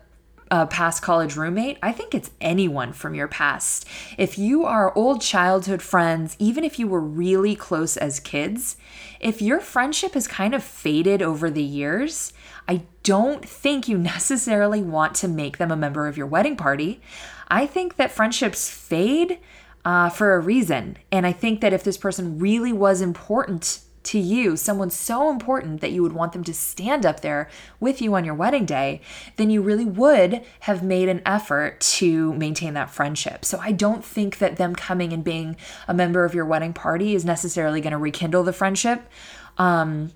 a 0.53 0.67
past 0.67 1.01
college 1.03 1.35
roommate, 1.35 1.79
I 1.83 1.93
think 1.93 2.15
it's 2.15 2.31
anyone 2.39 2.93
from 2.93 3.15
your 3.15 3.27
past. 3.27 3.89
If 4.19 4.39
you 4.39 4.67
are 4.67 4.95
old 4.95 5.23
childhood 5.23 5.81
friends, 5.81 6.37
even 6.39 6.63
if 6.63 6.79
you 6.79 6.87
were 6.87 7.01
really 7.01 7.57
close 7.57 7.97
as 7.97 8.21
kids, 8.21 8.77
if 9.19 9.41
your 9.41 9.61
friendship 9.61 10.13
has 10.13 10.29
kind 10.29 10.55
of 10.55 10.63
faded 10.63 11.23
over 11.23 11.49
the 11.49 11.63
years, 11.63 12.35
I 12.69 12.83
don't 13.03 13.49
think 13.49 13.89
you 13.89 13.97
necessarily 14.15 14.83
want 14.83 15.15
to 15.17 15.29
make 15.29 15.57
them 15.57 15.71
a 15.71 15.77
member 15.77 16.07
of 16.07 16.19
your 16.19 16.27
wedding 16.27 16.57
party. 16.57 17.01
I 17.49 17.65
think 17.65 17.97
that 17.97 18.13
friendships 18.13 18.69
fade 18.69 19.39
uh, 19.87 20.11
for 20.11 20.35
a 20.35 20.41
reason. 20.41 20.99
And 21.11 21.27
I 21.27 21.33
think 21.33 21.63
that 21.63 21.73
if 21.73 21.83
this 21.83 21.97
person 21.97 22.39
really 22.39 22.75
was 22.75 23.01
important 23.01 23.81
to 24.05 24.19
you, 24.19 24.57
someone 24.57 24.91
so 24.91 25.31
important 25.31 25.81
that 25.81 25.93
you 25.93 26.03
would 26.03 26.13
want 26.13 26.33
them 26.33 26.45
to 26.45 26.55
stand 26.55 27.07
up 27.07 27.21
there 27.21 27.49
with 27.81 28.01
you 28.03 28.15
on 28.15 28.25
your 28.25 28.35
wedding 28.35 28.67
day, 28.67 29.01
then 29.37 29.51
you 29.51 29.63
really 29.63 29.85
would 29.85 30.45
have 30.61 30.83
made 30.83 31.09
an 31.09 31.23
effort 31.25 31.81
to 31.81 32.33
maintain 32.35 32.75
that 32.75 32.91
friendship. 32.91 33.45
So 33.45 33.59
I 33.61 33.73
don't 33.73 34.05
think 34.05 34.39
that 34.39 34.57
them 34.57 34.75
coming 34.75 35.13
and 35.13 35.23
being 35.23 35.57
a 35.87 35.95
member 35.95 36.25
of 36.25 36.35
your 36.35 36.45
wedding 36.45 36.73
party 36.73 37.15
is 37.15 37.25
necessarily 37.25 37.81
going 37.81 37.93
to 37.93 37.99
rekindle 37.99 38.43
the 38.43 38.53
friendship. 38.53 39.09
Um, 39.59 40.13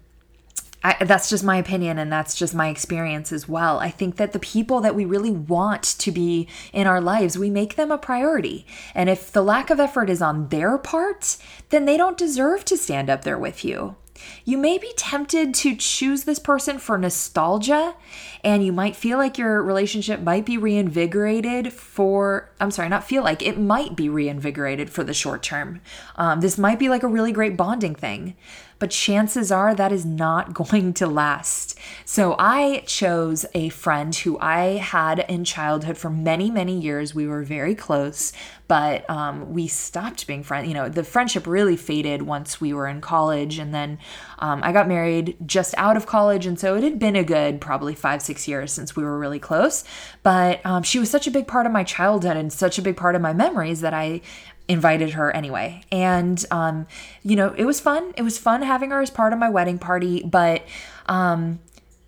I, 0.86 1.04
that's 1.04 1.28
just 1.28 1.42
my 1.42 1.56
opinion 1.56 1.98
and 1.98 2.12
that's 2.12 2.36
just 2.36 2.54
my 2.54 2.68
experience 2.68 3.32
as 3.32 3.48
well. 3.48 3.80
I 3.80 3.90
think 3.90 4.16
that 4.16 4.32
the 4.32 4.38
people 4.38 4.80
that 4.82 4.94
we 4.94 5.04
really 5.04 5.32
want 5.32 5.82
to 5.82 6.12
be 6.12 6.46
in 6.72 6.86
our 6.86 7.00
lives, 7.00 7.36
we 7.36 7.50
make 7.50 7.74
them 7.74 7.90
a 7.90 7.98
priority. 7.98 8.64
And 8.94 9.10
if 9.10 9.32
the 9.32 9.42
lack 9.42 9.70
of 9.70 9.80
effort 9.80 10.08
is 10.08 10.22
on 10.22 10.48
their 10.50 10.78
part, 10.78 11.38
then 11.70 11.86
they 11.86 11.96
don't 11.96 12.16
deserve 12.16 12.64
to 12.66 12.76
stand 12.76 13.10
up 13.10 13.24
there 13.24 13.38
with 13.38 13.64
you. 13.64 13.96
You 14.44 14.58
may 14.58 14.78
be 14.78 14.92
tempted 14.96 15.54
to 15.56 15.76
choose 15.76 16.24
this 16.24 16.38
person 16.38 16.78
for 16.78 16.96
nostalgia, 16.96 17.94
and 18.42 18.64
you 18.64 18.72
might 18.72 18.96
feel 18.96 19.18
like 19.18 19.36
your 19.36 19.62
relationship 19.62 20.20
might 20.20 20.46
be 20.46 20.56
reinvigorated 20.56 21.72
for, 21.72 22.50
I'm 22.58 22.70
sorry, 22.70 22.88
not 22.88 23.04
feel 23.04 23.22
like, 23.22 23.42
it 23.42 23.58
might 23.58 23.94
be 23.94 24.08
reinvigorated 24.08 24.88
for 24.88 25.04
the 25.04 25.12
short 25.12 25.42
term. 25.42 25.82
Um, 26.16 26.40
this 26.40 26.56
might 26.56 26.78
be 26.78 26.88
like 26.88 27.02
a 27.02 27.08
really 27.08 27.32
great 27.32 27.56
bonding 27.58 27.94
thing 27.94 28.36
but 28.78 28.90
chances 28.90 29.50
are 29.50 29.74
that 29.74 29.92
is 29.92 30.04
not 30.04 30.54
going 30.54 30.92
to 30.94 31.06
last. 31.06 31.78
So 32.04 32.36
I 32.38 32.82
chose 32.86 33.46
a 33.54 33.68
friend 33.70 34.14
who 34.14 34.38
I 34.38 34.76
had 34.76 35.20
in 35.28 35.44
childhood 35.44 35.96
for 35.98 36.10
many, 36.10 36.50
many 36.50 36.78
years. 36.78 37.14
We 37.14 37.26
were 37.26 37.42
very 37.42 37.74
close, 37.74 38.32
but 38.68 39.08
um, 39.08 39.52
we 39.52 39.66
stopped 39.68 40.26
being 40.26 40.42
friends. 40.42 40.68
You 40.68 40.74
know, 40.74 40.88
the 40.88 41.04
friendship 41.04 41.46
really 41.46 41.76
faded 41.76 42.22
once 42.22 42.60
we 42.60 42.72
were 42.72 42.86
in 42.86 43.00
college. 43.00 43.58
And 43.58 43.74
then 43.74 43.98
um, 44.38 44.60
I 44.62 44.72
got 44.72 44.88
married 44.88 45.36
just 45.46 45.74
out 45.76 45.96
of 45.96 46.06
college. 46.06 46.46
And 46.46 46.58
so 46.58 46.74
it 46.74 46.82
had 46.82 46.98
been 46.98 47.16
a 47.16 47.24
good 47.24 47.60
probably 47.60 47.94
five, 47.94 48.22
six 48.22 48.48
years 48.48 48.72
since 48.72 48.96
we 48.96 49.04
were 49.04 49.18
really 49.18 49.38
close. 49.38 49.84
But 50.22 50.64
um, 50.66 50.82
she 50.82 50.98
was 50.98 51.10
such 51.10 51.26
a 51.26 51.30
big 51.30 51.46
part 51.46 51.66
of 51.66 51.72
my 51.72 51.84
childhood 51.84 52.36
and 52.36 52.52
such 52.52 52.78
a 52.78 52.82
big 52.82 52.96
part 52.96 53.14
of 53.14 53.22
my 53.22 53.32
memories 53.32 53.80
that 53.80 53.94
I, 53.94 54.20
invited 54.68 55.10
her 55.10 55.34
anyway. 55.34 55.82
And, 55.92 56.44
um, 56.50 56.86
you 57.22 57.36
know, 57.36 57.54
it 57.56 57.64
was 57.64 57.80
fun. 57.80 58.12
It 58.16 58.22
was 58.22 58.38
fun 58.38 58.62
having 58.62 58.90
her 58.90 59.00
as 59.00 59.10
part 59.10 59.32
of 59.32 59.38
my 59.38 59.48
wedding 59.48 59.78
party, 59.78 60.22
but, 60.24 60.62
um, 61.06 61.60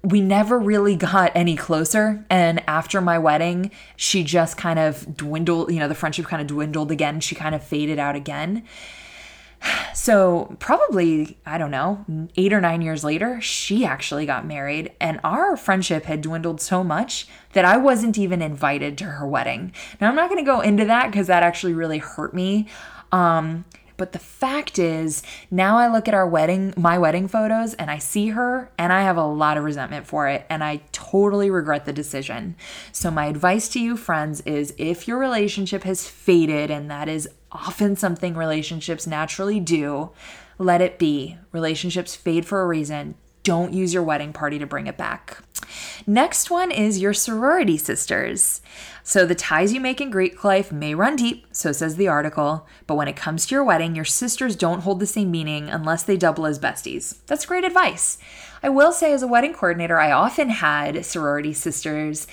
we 0.03 0.21
never 0.21 0.59
really 0.59 0.97
got 1.11 1.33
any 1.35 1.57
closer. 1.57 2.25
And 2.31 2.63
after 2.69 3.01
my 3.01 3.19
wedding, 3.19 3.71
she 3.97 4.25
just 4.25 4.57
kind 4.57 4.79
of 4.79 5.17
dwindled, 5.17 5.73
you 5.73 5.79
know, 5.79 5.89
the 5.89 5.95
friendship 5.95 6.27
kind 6.27 6.41
of 6.41 6.49
dwindled 6.49 6.91
again. 6.91 7.21
She 7.21 7.35
kind 7.35 7.55
of 7.55 7.63
faded 7.63 7.99
out 7.99 8.17
again. 8.17 8.65
So, 9.95 10.57
probably, 10.61 11.39
I 11.45 11.59
don't 11.59 11.73
know, 11.73 12.05
eight 12.37 12.53
or 12.53 12.61
nine 12.61 12.83
years 12.83 13.03
later, 13.03 13.41
she 13.41 13.85
actually 13.85 14.27
got 14.27 14.47
married, 14.47 14.93
and 15.01 15.19
our 15.25 15.57
friendship 15.57 16.05
had 16.05 16.21
dwindled 16.21 16.61
so 16.61 16.85
much 16.85 17.27
that 17.53 17.65
I 17.65 17.79
wasn't 17.79 18.17
even 18.17 18.41
invited 18.41 18.97
to 18.99 19.05
her 19.05 19.27
wedding. 19.27 19.73
Now, 20.01 20.09
I'm 20.09 20.15
not 20.15 20.31
going 20.31 20.43
to 20.43 20.49
go 20.49 20.61
into 20.61 20.85
that 20.85 21.11
because 21.11 21.27
that 21.27 21.43
actually 21.43 21.75
really 21.75 21.99
hurt 21.99 22.33
me. 22.33 22.69
Um, 23.11 23.65
but 23.99 24.13
the 24.13 24.19
fact 24.21 24.79
is, 24.79 25.25
now 25.51 25.77
I 25.77 25.89
look 25.89 26.07
at 26.07 26.15
our 26.15 26.27
wedding, 26.27 26.73
my 26.77 26.97
wedding 26.97 27.27
photos, 27.27 27.75
and 27.75 27.91
I 27.91 27.99
see 27.99 28.29
her, 28.29 28.71
and 28.79 28.93
I 28.93 29.03
have 29.03 29.17
a 29.17 29.27
lot 29.27 29.59
of 29.59 29.65
resentment 29.65 30.07
for 30.07 30.29
it, 30.29 30.47
and 30.49 30.63
I 30.63 30.83
totally 30.93 31.51
regret 31.51 31.85
the 31.85 31.93
decision. 31.93 32.55
So, 32.93 33.11
my 33.11 33.27
advice 33.27 33.69
to 33.71 33.81
you, 33.81 33.97
friends, 33.97 34.41
is 34.43 34.73
if 34.79 35.09
your 35.09 35.19
relationship 35.19 35.83
has 35.83 36.07
faded, 36.07 36.71
and 36.71 36.89
that 36.91 37.09
is 37.09 37.29
often 37.53 37.97
something 37.97 38.35
relationships 38.35 39.07
naturally 39.07 39.61
do, 39.61 40.11
let 40.59 40.81
it 40.81 40.99
be. 40.99 41.39
Relationships 41.53 42.15
fade 42.15 42.45
for 42.45 42.63
a 42.63 42.67
reason. 42.67 43.15
Don't 43.43 43.73
use 43.73 43.95
your 43.95 44.03
wedding 44.03 44.33
party 44.33 44.59
to 44.59 44.67
bring 44.67 44.87
it 44.87 44.99
back. 44.99 45.39
Next 46.07 46.51
one 46.51 46.71
is 46.71 47.01
your 47.01 47.15
sorority 47.15 47.77
sisters. 47.77 48.61
So 49.03 49.25
the 49.25 49.35
ties 49.35 49.73
you 49.73 49.81
make 49.81 50.01
in 50.01 50.11
Greek 50.11 50.45
life 50.45 50.71
may 50.71 50.95
run 50.95 51.17
deep, 51.17 51.47
so 51.51 51.73
says 51.73 51.97
the 51.97 52.09
article, 52.09 52.67
but 52.87 52.97
when 52.97 53.09
it 53.09 53.17
comes 53.17 53.47
to 53.47 53.55
your 53.55 53.65
wedding, 53.65 53.95
your 53.95 54.05
sisters 54.05 54.57
don't 54.57 54.81
hold 54.81 55.01
the 55.01 55.07
same 55.07 55.31
meaning 55.31 55.71
unless 55.71 56.03
they 56.03 56.17
double 56.17 56.47
as 56.47 56.59
besties. 56.59 57.19
That's 57.27 57.47
great 57.47 57.65
advice. 57.65 58.19
I 58.63 58.69
will 58.69 58.93
say, 58.93 59.13
as 59.13 59.23
a 59.23 59.29
wedding 59.29 59.55
coordinator, 59.55 59.99
I 59.99 60.11
often 60.11 60.51
had 60.51 61.07
sorority 61.07 61.53
sisters 61.53 62.27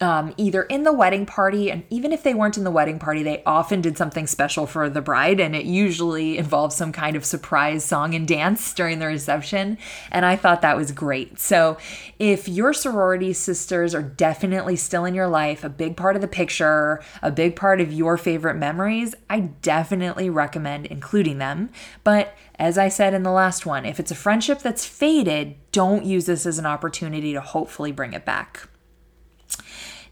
um, 0.00 0.34
either 0.36 0.62
in 0.62 0.84
the 0.84 0.92
wedding 0.92 1.26
party, 1.26 1.70
and 1.70 1.84
even 1.90 2.12
if 2.12 2.22
they 2.22 2.34
weren't 2.34 2.56
in 2.56 2.64
the 2.64 2.70
wedding 2.70 2.98
party, 2.98 3.22
they 3.22 3.42
often 3.44 3.80
did 3.80 3.98
something 3.98 4.26
special 4.26 4.66
for 4.66 4.88
the 4.88 5.00
bride, 5.00 5.40
and 5.40 5.56
it 5.56 5.64
usually 5.64 6.38
involved 6.38 6.72
some 6.72 6.92
kind 6.92 7.16
of 7.16 7.24
surprise 7.24 7.84
song 7.84 8.14
and 8.14 8.28
dance 8.28 8.72
during 8.72 8.98
the 8.98 9.06
reception. 9.06 9.78
And 10.10 10.24
I 10.24 10.36
thought 10.36 10.62
that 10.62 10.76
was 10.76 10.92
great. 10.92 11.38
So, 11.38 11.78
if 12.18 12.48
your 12.48 12.72
sorority 12.72 13.32
sisters 13.32 13.94
are 13.94 14.02
definitely 14.02 14.76
still 14.76 15.04
in 15.04 15.14
your 15.14 15.28
life, 15.28 15.64
a 15.64 15.68
big 15.68 15.96
part 15.96 16.16
of 16.16 16.22
the 16.22 16.28
picture, 16.28 17.02
a 17.22 17.30
big 17.30 17.56
part 17.56 17.80
of 17.80 17.92
your 17.92 18.16
favorite 18.16 18.56
memories, 18.56 19.14
I 19.28 19.40
definitely 19.62 20.30
recommend 20.30 20.86
including 20.86 21.38
them. 21.38 21.70
But 22.04 22.34
as 22.58 22.76
I 22.76 22.88
said 22.88 23.14
in 23.14 23.22
the 23.22 23.30
last 23.30 23.66
one, 23.66 23.84
if 23.84 24.00
it's 24.00 24.10
a 24.10 24.16
friendship 24.16 24.60
that's 24.60 24.84
faded, 24.84 25.56
don't 25.72 26.04
use 26.04 26.26
this 26.26 26.44
as 26.44 26.58
an 26.58 26.66
opportunity 26.66 27.32
to 27.32 27.40
hopefully 27.40 27.92
bring 27.92 28.12
it 28.12 28.24
back. 28.24 28.67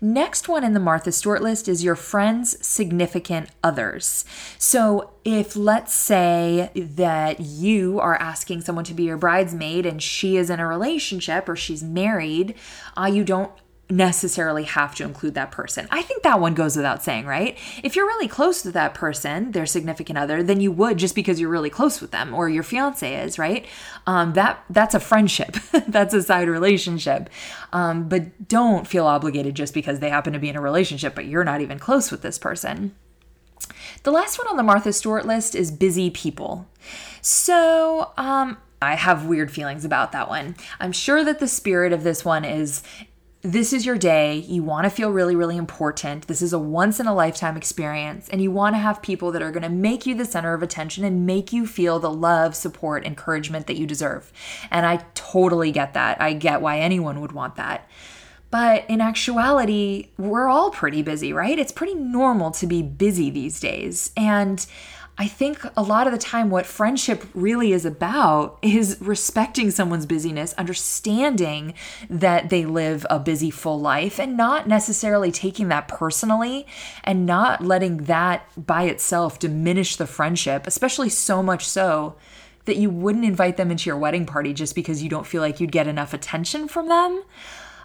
Next 0.01 0.49
one 0.49 0.65
in 0.65 0.75
the 0.75 0.81
Martha 0.81 1.13
Stewart 1.13 1.43
list 1.43 1.69
is 1.69 1.85
your 1.85 1.97
friends' 1.97 2.65
significant 2.67 3.49
others. 3.63 4.25
So, 4.59 5.13
if 5.25 5.57
let's 5.57 5.93
say 5.95 6.71
that 6.75 7.41
you 7.41 7.99
are 8.01 8.17
asking 8.17 8.61
someone 8.61 8.85
to 8.85 8.95
be 8.95 9.05
your 9.05 9.17
bridesmaid 9.17 9.87
and 9.87 10.03
she 10.03 10.37
is 10.37 10.51
in 10.51 10.61
a 10.61 10.67
relationship 10.67 11.49
or 11.49 11.57
she's 11.57 11.83
married, 11.83 12.55
uh, 12.97 13.07
you 13.07 13.25
don't 13.25 13.51
necessarily 13.89 14.65
have 14.65 14.95
to 14.97 15.05
include 15.05 15.35
that 15.35 15.53
person. 15.53 15.87
I 15.91 16.03
think 16.03 16.23
that 16.23 16.41
one 16.41 16.55
goes 16.55 16.77
without 16.77 17.05
saying, 17.05 17.27
right? 17.27 17.57
If 17.85 17.95
you're 17.95 18.07
really 18.07 18.27
close 18.27 18.63
to 18.63 18.73
that 18.73 18.95
person, 18.95 19.53
their 19.53 19.67
significant 19.67 20.19
other, 20.19 20.43
then 20.43 20.61
you 20.61 20.73
would 20.73 20.97
just 20.97 21.15
because 21.15 21.39
you're 21.39 21.51
really 21.51 21.71
close 21.71 22.01
with 22.01 22.11
them 22.11 22.35
or 22.35 22.49
your 22.49 22.65
fiance 22.65 23.15
is, 23.15 23.39
right? 23.39 23.65
Um, 24.07 24.33
that 24.33 24.65
that's 24.71 24.95
a 24.95 25.01
friendship. 25.01 25.57
that's 25.89 26.15
a 26.15 26.23
side 26.23 26.49
relationship. 26.49 27.31
Um, 27.73 28.09
but 28.09 28.49
don't 28.49 28.89
feel 28.89 29.07
obligated 29.07 29.55
just 29.55 29.73
because 29.73 30.01
they 30.01 30.11
happen 30.11 30.33
to 30.33 30.39
be 30.41 30.49
in 30.49 30.57
a 30.57 30.61
relationship, 30.61 31.15
but 31.15 31.27
you're 31.27 31.45
not 31.45 31.61
even 31.61 31.79
close 31.79 32.11
with 32.11 32.23
this 32.23 32.39
person. 32.39 32.95
The 34.03 34.11
last 34.11 34.39
one 34.39 34.49
on 34.49 34.57
the 34.57 34.63
Martha 34.63 34.93
Stewart 34.93 35.27
list 35.27 35.55
is 35.55 35.71
busy 35.71 36.11
people. 36.11 36.67
So, 37.21 38.13
um, 38.17 38.59
I 38.83 38.95
have 38.95 39.25
weird 39.27 39.51
feelings 39.51 39.85
about 39.85 40.13
that 40.13 40.29
one. 40.29 40.55
I'm 40.79 40.93
sure 40.93 41.25
that 41.25 41.39
the 41.39 41.49
spirit 41.49 41.93
of 41.93 42.05
this 42.05 42.25
one 42.25 42.45
is 42.45 42.83
this 43.47 43.73
is 43.73 43.87
your 43.87 43.97
day. 43.97 44.39
You 44.39 44.65
want 44.65 44.85
to 44.85 44.91
feel 44.91 45.11
really, 45.11 45.37
really 45.37 45.57
important. 45.57 46.27
This 46.27 46.43
is 46.43 46.53
a 46.53 46.59
once 46.59 46.99
in 46.99 47.07
a 47.07 47.15
lifetime 47.15 47.57
experience, 47.57 48.29
and 48.29 48.43
you 48.43 48.51
want 48.51 48.75
to 48.75 48.79
have 48.79 49.01
people 49.01 49.31
that 49.33 49.43
are 49.43 49.53
going 49.53 49.63
to 49.63 49.69
make 49.69 50.05
you 50.05 50.17
the 50.17 50.25
center 50.25 50.53
of 50.53 50.63
attention 50.63 51.05
and 51.05 51.27
make 51.27 51.53
you 51.53 51.67
feel 51.67 52.01
the 52.01 52.11
love, 52.11 52.57
support, 52.57 53.07
encouragement 53.07 53.69
that 53.69 53.77
you 53.77 53.87
deserve. 53.87 54.33
And 54.71 54.85
I 54.85 55.05
totally 55.15 55.71
get 55.71 55.95
that. 55.95 56.21
I 56.21 56.33
get 56.33 56.61
why 56.61 56.81
anyone 56.81 57.21
would 57.21 57.33
want 57.33 57.55
that. 57.55 57.89
But 58.51 58.85
in 58.89 59.01
actuality, 59.01 60.09
we're 60.19 60.49
all 60.49 60.71
pretty 60.71 61.03
busy, 61.03 61.33
right? 61.33 61.59
It's 61.59 61.73
pretty 61.73 61.95
normal 61.95 62.51
to 62.53 62.67
be 62.67 62.83
busy 62.83 63.31
these 63.31 63.61
days. 63.61 64.13
And 64.17 64.65
I 65.19 65.29
think 65.29 65.65
a 65.77 65.83
lot 65.83 66.07
of 66.07 66.13
the 66.13 66.19
time, 66.19 66.51
what 66.51 66.67
friendship 66.67 67.25
really 67.33 67.73
is 67.73 67.87
about 67.87 68.59
is 68.61 68.99
respecting 69.01 69.71
someone's 69.71 70.05
busyness, 70.05 70.53
understanding 70.55 71.73
that 72.11 72.51
they 72.51 72.67
live 72.67 73.07
a 73.09 73.19
busy, 73.19 73.51
full 73.51 73.81
life, 73.81 74.21
and 74.21 74.37
not 74.37 74.69
necessarily 74.69 75.33
taking 75.33 75.69
that 75.69 75.89
personally 75.89 76.67
and 77.03 77.25
not 77.25 77.65
letting 77.65 78.05
that 78.05 78.47
by 78.67 78.83
itself 78.83 79.39
diminish 79.39 79.97
the 79.97 80.07
friendship, 80.07 80.67
especially 80.67 81.09
so 81.09 81.43
much 81.43 81.67
so 81.67 82.17
that 82.67 82.77
you 82.77 82.91
wouldn't 82.91 83.25
invite 83.25 83.57
them 83.57 83.71
into 83.71 83.89
your 83.89 83.97
wedding 83.97 84.27
party 84.27 84.53
just 84.53 84.75
because 84.75 85.03
you 85.03 85.09
don't 85.09 85.27
feel 85.27 85.41
like 85.41 85.61
you'd 85.61 85.73
get 85.73 85.87
enough 85.87 86.13
attention 86.13 86.69
from 86.69 86.89
them. 86.89 87.23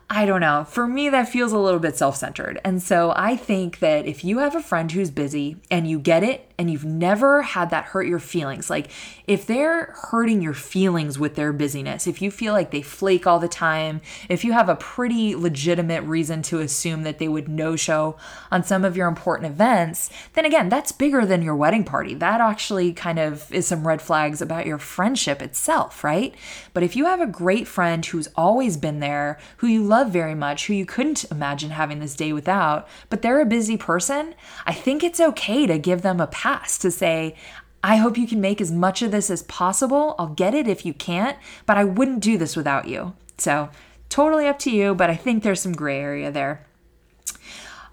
I 0.10 0.26
don't 0.26 0.42
know. 0.42 0.66
For 0.66 0.88
me, 0.88 1.08
that 1.08 1.30
feels 1.30 1.54
a 1.54 1.58
little 1.58 1.80
bit 1.80 1.96
self 1.96 2.18
centered. 2.18 2.60
And 2.66 2.84
so 2.84 3.14
I 3.16 3.38
think 3.38 3.80
that 3.80 4.06
if 4.06 4.26
you 4.26 4.40
have 4.40 4.56
a 4.56 4.62
friend 4.62 4.92
who's 4.92 5.10
busy 5.10 5.56
and 5.72 5.90
you 5.90 6.00
get 6.00 6.22
it 6.22 6.51
and 6.62 6.70
you've 6.70 6.86
never 6.86 7.42
had 7.42 7.72
that 7.72 7.86
hurt 7.86 8.06
your 8.06 8.20
feelings. 8.20 8.70
Like 8.70 8.92
if 9.26 9.48
they're 9.48 9.96
hurting 10.12 10.44
your 10.44 10.54
feelings 10.54 11.18
with 11.18 11.34
their 11.34 11.52
busyness, 11.52 12.06
if 12.06 12.22
you 12.22 12.30
feel 12.30 12.54
like 12.54 12.70
they 12.70 12.84
flake 12.84 13.26
all 13.26 13.40
the 13.40 13.48
time, 13.48 14.00
if 14.30 14.46
you 14.46 14.54
have 14.54 14.70
a 14.70 14.76
pretty 14.76 15.34
legitimate 15.36 16.04
reason 16.04 16.44
to 16.44 16.60
assume 16.60 17.02
that 17.02 17.18
they 17.18 17.28
would 17.28 17.50
no 17.50 17.76
show 17.76 18.16
on 18.52 18.64
some 18.64 18.86
of 18.86 18.96
your 18.96 19.08
important 19.08 19.52
events, 19.52 20.12
then 20.34 20.46
again, 20.46 20.70
that's 20.70 20.92
bigger 20.92 21.26
than 21.26 21.42
your 21.42 21.56
wedding 21.56 21.84
party. 21.84 22.14
That 22.14 22.42
actually 22.42 22.94
kind 22.94 23.18
of 23.18 23.52
is 23.52 23.66
some 23.66 23.88
red 23.88 24.00
flags 24.00 24.40
about 24.40 24.68
your 24.68 24.78
friendship 24.78 25.42
itself, 25.42 26.04
right? 26.04 26.36
But 26.76 26.84
if 26.84 26.96
you 26.96 27.06
have 27.06 27.22
a 27.22 27.26
great 27.26 27.68
friend 27.68 28.06
who's 28.06 28.30
always 28.36 28.78
been 28.78 29.00
there, 29.00 29.40
who 29.58 29.68
you 29.68 29.82
love 29.82 30.12
very 30.12 30.36
much, 30.36 30.68
who 30.68 30.76
you 30.76 30.86
couldn't 30.86 31.26
imagine 31.32 31.72
having 31.72 31.98
this 32.02 32.16
day 32.16 32.32
without, 32.34 32.88
but 33.10 33.24
they're 33.24 33.42
a 33.42 33.46
busy 33.48 33.78
person, 33.78 34.36
I 34.68 34.74
think 34.74 35.04
it's 35.04 35.20
okay 35.20 35.66
to 35.66 35.80
give 35.80 36.04
them 36.04 36.20
a 36.20 36.28
pass 36.28 36.51
to 36.80 36.92
say, 36.92 37.36
I 37.84 37.96
hope 37.96 38.18
you 38.18 38.28
can 38.28 38.42
make 38.42 38.62
as 38.62 38.72
much 38.72 39.02
of 39.02 39.12
this 39.12 39.30
as 39.30 39.44
possible. 39.44 40.16
I'll 40.20 40.28
get 40.28 40.54
it 40.54 40.68
if 40.68 40.86
you 40.86 40.94
can't, 40.94 41.38
but 41.66 41.78
I 41.78 41.84
wouldn't 41.84 42.20
do 42.22 42.38
this 42.38 42.56
without 42.56 42.88
you. 42.88 43.14
So, 43.38 43.70
totally 44.10 44.48
up 44.48 44.60
to 44.60 44.72
you, 44.72 44.94
but 44.94 45.10
I 45.10 45.16
think 45.16 45.42
there's 45.42 45.62
some 45.62 45.74
gray 45.74 46.00
area 46.00 46.32
there. 46.32 46.66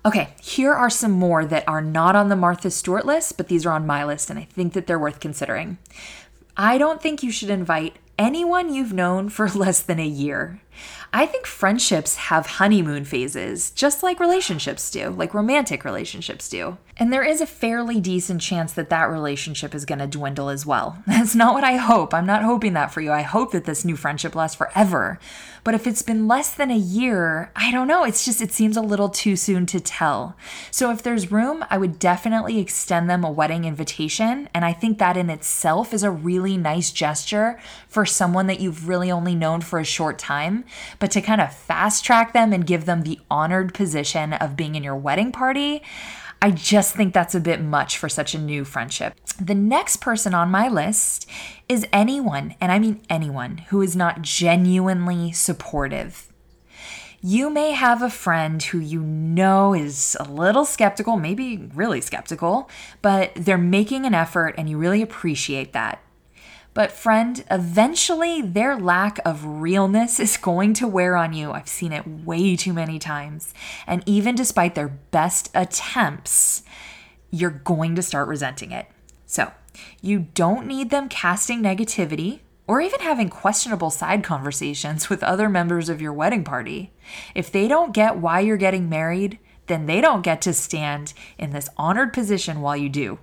Okay, 0.05 0.29
here 0.41 0.73
are 0.75 0.91
some 0.91 1.13
more 1.13 1.45
that 1.45 1.69
are 1.69 1.81
not 1.81 2.15
on 2.15 2.29
the 2.29 2.37
Martha 2.37 2.71
Stewart 2.71 3.07
list, 3.07 3.37
but 3.37 3.49
these 3.49 3.67
are 3.67 3.73
on 3.73 3.87
my 3.87 4.05
list, 4.05 4.31
and 4.31 4.39
I 4.39 4.45
think 4.45 4.75
that 4.75 4.87
they're 4.87 4.99
worth 4.99 5.21
considering. 5.21 5.79
I 6.57 6.79
don't 6.79 7.03
think 7.03 7.23
you 7.23 7.31
should 7.31 7.51
invite 7.51 7.97
anyone 8.19 8.73
you've 8.73 8.93
known 8.93 9.29
for 9.29 9.49
less 9.55 9.81
than 9.81 9.99
a 9.99 10.07
year. 10.07 10.61
I 11.13 11.27
think 11.27 11.47
friendships 11.47 12.17
have 12.17 12.47
honeymoon 12.47 13.05
phases, 13.05 13.71
just 13.71 14.03
like 14.03 14.21
relationships 14.21 14.91
do, 14.91 15.11
like 15.11 15.33
romantic 15.33 15.85
relationships 15.85 16.49
do. 16.49 16.77
And 16.99 17.13
there 17.13 17.23
is 17.23 17.41
a 17.41 17.47
fairly 17.47 18.01
decent 18.01 18.41
chance 18.41 18.73
that 18.73 18.91
that 18.91 19.05
relationship 19.05 19.75
is 19.75 19.85
going 19.85 20.01
to 20.01 20.07
dwindle 20.07 20.49
as 20.49 20.67
well. 20.67 20.99
That's 21.07 21.35
not 21.35 21.55
what 21.55 21.65
I 21.65 21.77
hope. 21.77 22.13
I'm 22.13 22.27
not 22.27 22.43
hoping 22.43 22.73
that 22.75 22.93
for 22.93 23.01
you. 23.01 23.13
I 23.13 23.23
hope 23.23 23.53
that 23.53 23.65
this 23.65 23.85
new 23.85 23.97
friendship 23.97 24.35
lasts 24.35 24.57
forever. 24.57 25.19
But 25.65 25.75
if 25.75 25.87
it's 25.87 26.03
been 26.03 26.27
less 26.27 26.55
than 26.55 26.71
a 26.71 26.77
year, 26.77 27.53
I 27.55 27.71
don't 27.71 27.89
know. 27.89 28.05
It's 28.05 28.25
just, 28.25 28.41
it 28.41 28.53
seems 28.53 28.77
a 28.77 28.83
little 28.83 29.09
too 29.09 29.37
soon 29.37 29.67
to 29.67 29.81
tell. 29.81 30.37
So 30.71 30.91
if 30.91 31.03
there's 31.03 31.31
room, 31.31 31.65
I 31.71 31.79
would 31.79 31.99
definitely 31.99 32.59
extend 32.59 33.09
them 33.09 33.23
a 33.23 33.31
wedding 33.31 33.65
invitation. 33.65 34.49
And 34.55 34.65
I 34.65 34.73
think 34.73 34.99
that 34.99 35.17
in 35.17 35.31
itself 35.31 35.93
is 35.93 36.03
a 36.03 36.11
really 36.11 36.57
nice 36.57 36.91
gesture 36.91 37.61
for 37.87 38.07
someone 38.07 38.47
that 38.47 38.61
you've 38.61 38.89
really 38.89 39.11
only 39.11 39.35
known 39.35 39.61
for 39.61 39.79
a 39.79 39.85
short 39.85 40.19
time. 40.19 40.65
But 40.99 41.11
to 41.13 41.21
kind 41.21 41.41
of 41.41 41.55
fast 41.55 42.05
track 42.05 42.33
them 42.33 42.53
and 42.53 42.67
give 42.67 42.85
them 42.85 43.03
the 43.03 43.21
honored 43.31 43.75
position 43.75 44.33
of 44.33 44.57
being 44.57 44.75
in 44.75 44.83
your 44.83 44.97
wedding 44.97 45.33
party, 45.33 45.83
I 46.41 46.53
just 46.53 46.95
think 46.95 47.15
that's 47.15 47.35
a 47.35 47.41
bit 47.41 47.61
much 47.61 47.99
for 47.99 48.09
such 48.09 48.35
a 48.35 48.39
new 48.39 48.65
friendship. 48.65 49.15
The 49.41 49.57
next 49.57 49.97
person 49.97 50.35
on 50.35 50.51
my 50.51 50.69
list 50.69 51.29
is 51.69 51.87
anyone, 51.93 52.55
and 52.61 52.71
I 52.71 52.79
mean 52.79 53.01
anyone, 53.11 53.59
who 53.69 53.83
is 53.83 53.97
not 53.97 54.23
genuinely 54.23 55.33
supportive. 55.33 56.29
You 57.21 57.51
may 57.51 57.73
have 57.73 58.03
a 58.03 58.11
friend 58.11 58.63
who 58.63 58.79
you 58.79 59.01
know 59.01 59.75
is 59.75 60.17
a 60.21 60.31
little 60.31 60.65
skeptical, 60.65 61.17
maybe 61.17 61.69
really 61.75 62.01
skeptical, 62.01 62.71
but 63.03 63.33
they're 63.35 63.59
making 63.59 64.07
an 64.07 64.15
effort 64.15 64.55
and 64.57 64.71
you 64.71 64.79
really 64.79 65.03
appreciate 65.03 65.73
that. 65.73 66.01
But, 66.79 66.93
friend, 66.93 67.45
eventually 67.51 68.41
their 68.41 68.77
lack 68.79 69.19
of 69.25 69.45
realness 69.45 70.21
is 70.21 70.37
going 70.37 70.75
to 70.75 70.87
wear 70.87 71.17
on 71.17 71.33
you. 71.33 71.51
I've 71.51 71.67
seen 71.67 71.93
it 71.93 72.07
way 72.07 72.55
too 72.55 72.73
many 72.73 73.01
times. 73.01 73.53
And 73.85 74.05
even 74.07 74.37
despite 74.37 74.77
their 74.77 74.87
best 74.87 75.51
attempts, 75.55 76.63
you're 77.33 77.51
going 77.51 77.97
to 77.97 78.03
start 78.03 78.29
resenting 78.29 78.71
it. 78.71 78.87
So, 79.27 79.51
you 80.01 80.29
don't 80.35 80.69
need 80.69 80.91
them 80.91 81.09
casting 81.09 81.65
negativity 81.65 82.43
or 82.69 82.81
even 82.81 83.01
having 83.01 83.29
questionable 83.29 83.91
side 83.91 84.23
conversations 84.23 85.11
with 85.11 85.25
other 85.25 85.49
members 85.49 85.89
of 85.89 86.01
your 86.01 86.13
wedding 86.13 86.45
party. 86.45 86.93
If 87.35 87.51
they 87.51 87.67
don't 87.67 87.93
get 87.93 88.19
why 88.19 88.39
you're 88.39 88.57
getting 88.57 88.89
married, 88.89 89.41
then 89.67 89.87
they 89.87 90.01
don't 90.01 90.23
get 90.23 90.41
to 90.43 90.55
stand 90.55 91.13
in 91.39 91.51
this 91.51 91.71
honored 91.77 92.13
position 92.13 92.61
while 92.61 92.77
you 92.77 92.89
do. 92.89 93.19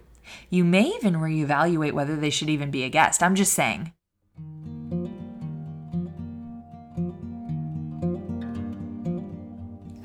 You 0.50 0.63
may 0.63 0.88
even 0.88 1.15
reevaluate 1.15 1.94
whether 1.94 2.15
they 2.15 2.29
should 2.29 2.50
even 2.50 2.72
be 2.72 2.84
a 2.84 2.89
guest. 2.89 3.24
I'm 3.24 3.36
just 3.36 3.53
saying. 3.53 3.91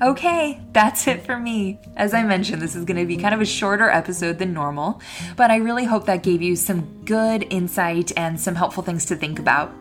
Okay, 0.01 0.59
that's 0.73 1.07
it 1.07 1.23
for 1.23 1.37
me. 1.37 1.79
As 1.95 2.15
I 2.15 2.23
mentioned, 2.23 2.59
this 2.59 2.75
is 2.75 2.85
going 2.85 2.99
to 2.99 3.05
be 3.05 3.17
kind 3.17 3.35
of 3.35 3.41
a 3.41 3.45
shorter 3.45 3.87
episode 3.87 4.39
than 4.39 4.51
normal, 4.51 4.99
but 5.35 5.51
I 5.51 5.57
really 5.57 5.85
hope 5.85 6.07
that 6.07 6.23
gave 6.23 6.41
you 6.41 6.55
some 6.55 7.03
good 7.05 7.45
insight 7.51 8.11
and 8.17 8.39
some 8.39 8.55
helpful 8.55 8.81
things 8.81 9.05
to 9.05 9.15
think 9.15 9.37
about. 9.37 9.71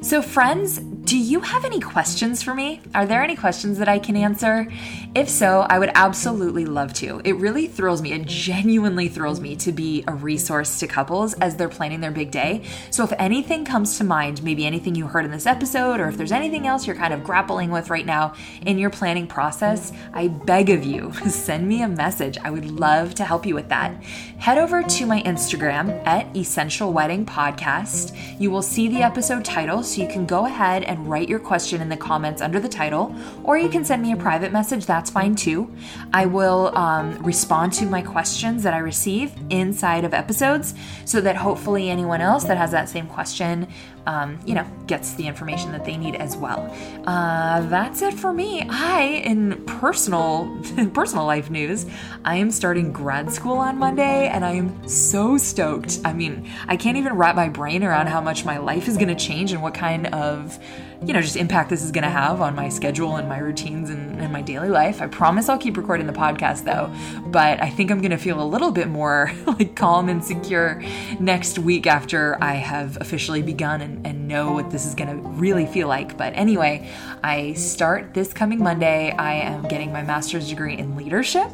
So, 0.00 0.20
friends, 0.20 0.80
do 1.12 1.18
you 1.18 1.40
have 1.40 1.66
any 1.66 1.78
questions 1.78 2.42
for 2.42 2.54
me? 2.54 2.80
Are 2.94 3.04
there 3.04 3.22
any 3.22 3.36
questions 3.36 3.76
that 3.76 3.86
I 3.86 3.98
can 3.98 4.16
answer? 4.16 4.66
If 5.14 5.28
so, 5.28 5.66
I 5.68 5.78
would 5.78 5.90
absolutely 5.94 6.64
love 6.64 6.94
to. 6.94 7.20
It 7.22 7.36
really 7.36 7.66
thrills 7.66 8.00
me, 8.00 8.14
it 8.14 8.24
genuinely 8.24 9.08
thrills 9.08 9.38
me 9.38 9.54
to 9.56 9.72
be 9.72 10.04
a 10.08 10.14
resource 10.14 10.78
to 10.78 10.86
couples 10.86 11.34
as 11.34 11.56
they're 11.56 11.68
planning 11.68 12.00
their 12.00 12.12
big 12.12 12.30
day. 12.30 12.64
So, 12.88 13.04
if 13.04 13.12
anything 13.18 13.66
comes 13.66 13.98
to 13.98 14.04
mind, 14.04 14.42
maybe 14.42 14.64
anything 14.64 14.94
you 14.94 15.06
heard 15.06 15.26
in 15.26 15.30
this 15.30 15.44
episode, 15.44 16.00
or 16.00 16.08
if 16.08 16.16
there's 16.16 16.32
anything 16.32 16.66
else 16.66 16.86
you're 16.86 16.96
kind 16.96 17.12
of 17.12 17.22
grappling 17.22 17.70
with 17.70 17.90
right 17.90 18.06
now 18.06 18.32
in 18.64 18.78
your 18.78 18.88
planning 18.88 19.26
process, 19.26 19.92
I 20.14 20.28
beg 20.28 20.70
of 20.70 20.82
you, 20.82 21.12
send 21.28 21.68
me 21.68 21.82
a 21.82 21.88
message. 21.88 22.38
I 22.42 22.48
would 22.48 22.70
love 22.70 23.14
to 23.16 23.24
help 23.26 23.44
you 23.44 23.54
with 23.54 23.68
that. 23.68 24.02
Head 24.38 24.56
over 24.56 24.82
to 24.82 25.04
my 25.04 25.20
Instagram 25.24 26.06
at 26.06 26.34
Essential 26.34 26.90
Wedding 26.90 27.26
Podcast. 27.26 28.40
You 28.40 28.50
will 28.50 28.62
see 28.62 28.88
the 28.88 29.02
episode 29.02 29.44
title, 29.44 29.82
so 29.82 30.00
you 30.00 30.08
can 30.08 30.24
go 30.24 30.46
ahead 30.46 30.84
write 31.06 31.28
your 31.28 31.38
question 31.38 31.80
in 31.80 31.88
the 31.88 31.96
comments 31.96 32.40
under 32.40 32.60
the 32.60 32.68
title, 32.68 33.14
or 33.44 33.58
you 33.58 33.68
can 33.68 33.84
send 33.84 34.02
me 34.02 34.12
a 34.12 34.16
private 34.16 34.52
message. 34.52 34.86
That's 34.86 35.10
fine 35.10 35.34
too. 35.34 35.72
I 36.12 36.26
will 36.26 36.76
um, 36.76 37.22
respond 37.22 37.72
to 37.74 37.86
my 37.86 38.02
questions 38.02 38.62
that 38.62 38.74
I 38.74 38.78
receive 38.78 39.32
inside 39.50 40.04
of 40.04 40.14
episodes 40.14 40.74
so 41.04 41.20
that 41.20 41.36
hopefully 41.36 41.90
anyone 41.90 42.20
else 42.20 42.44
that 42.44 42.56
has 42.56 42.70
that 42.72 42.88
same 42.88 43.06
question 43.06 43.68
um, 44.06 44.38
you 44.44 44.54
know, 44.54 44.66
gets 44.86 45.14
the 45.14 45.26
information 45.26 45.72
that 45.72 45.84
they 45.84 45.96
need 45.96 46.16
as 46.16 46.36
well. 46.36 46.74
Uh, 47.06 47.60
that's 47.68 48.02
it 48.02 48.14
for 48.14 48.32
me. 48.32 48.66
I, 48.68 49.02
in 49.24 49.64
personal, 49.64 50.44
in 50.76 50.90
personal 50.94 51.24
life 51.24 51.50
news, 51.50 51.86
I 52.24 52.36
am 52.36 52.50
starting 52.50 52.92
grad 52.92 53.32
school 53.32 53.58
on 53.58 53.78
Monday, 53.78 54.28
and 54.28 54.44
I 54.44 54.52
am 54.52 54.88
so 54.88 55.38
stoked. 55.38 56.00
I 56.04 56.12
mean, 56.12 56.50
I 56.66 56.76
can't 56.76 56.96
even 56.96 57.12
wrap 57.14 57.36
my 57.36 57.48
brain 57.48 57.84
around 57.84 58.08
how 58.08 58.20
much 58.20 58.44
my 58.44 58.58
life 58.58 58.88
is 58.88 58.96
going 58.96 59.08
to 59.08 59.14
change 59.14 59.52
and 59.52 59.62
what 59.62 59.74
kind 59.74 60.08
of 60.08 60.58
you 61.04 61.12
know, 61.12 61.20
just 61.20 61.36
impact 61.36 61.68
this 61.68 61.82
is 61.82 61.90
going 61.90 62.04
to 62.04 62.10
have 62.10 62.40
on 62.40 62.54
my 62.54 62.68
schedule 62.68 63.16
and 63.16 63.28
my 63.28 63.38
routines 63.38 63.90
and, 63.90 64.20
and, 64.20 64.32
my 64.32 64.40
daily 64.40 64.68
life. 64.68 65.02
I 65.02 65.08
promise 65.08 65.48
I'll 65.48 65.58
keep 65.58 65.76
recording 65.76 66.06
the 66.06 66.12
podcast 66.12 66.64
though, 66.64 66.90
but 67.30 67.60
I 67.60 67.68
think 67.68 67.90
I'm 67.90 68.00
going 68.00 68.12
to 68.12 68.16
feel 68.16 68.40
a 68.40 68.46
little 68.46 68.70
bit 68.70 68.88
more 68.88 69.32
like 69.46 69.74
calm 69.74 70.08
and 70.08 70.24
secure 70.24 70.82
next 71.18 71.58
week 71.58 71.86
after 71.86 72.42
I 72.42 72.54
have 72.54 72.96
officially 73.00 73.42
begun 73.42 73.80
and, 73.80 74.06
and 74.06 74.28
know 74.28 74.52
what 74.52 74.70
this 74.70 74.86
is 74.86 74.94
going 74.94 75.10
to 75.10 75.28
really 75.30 75.66
feel 75.66 75.88
like. 75.88 76.16
But 76.16 76.34
anyway, 76.34 76.88
I 77.22 77.54
start 77.54 78.14
this 78.14 78.32
coming 78.32 78.60
Monday. 78.60 79.10
I 79.10 79.34
am 79.34 79.62
getting 79.64 79.92
my 79.92 80.02
master's 80.02 80.48
degree 80.48 80.78
in 80.78 80.96
leadership 80.96 81.50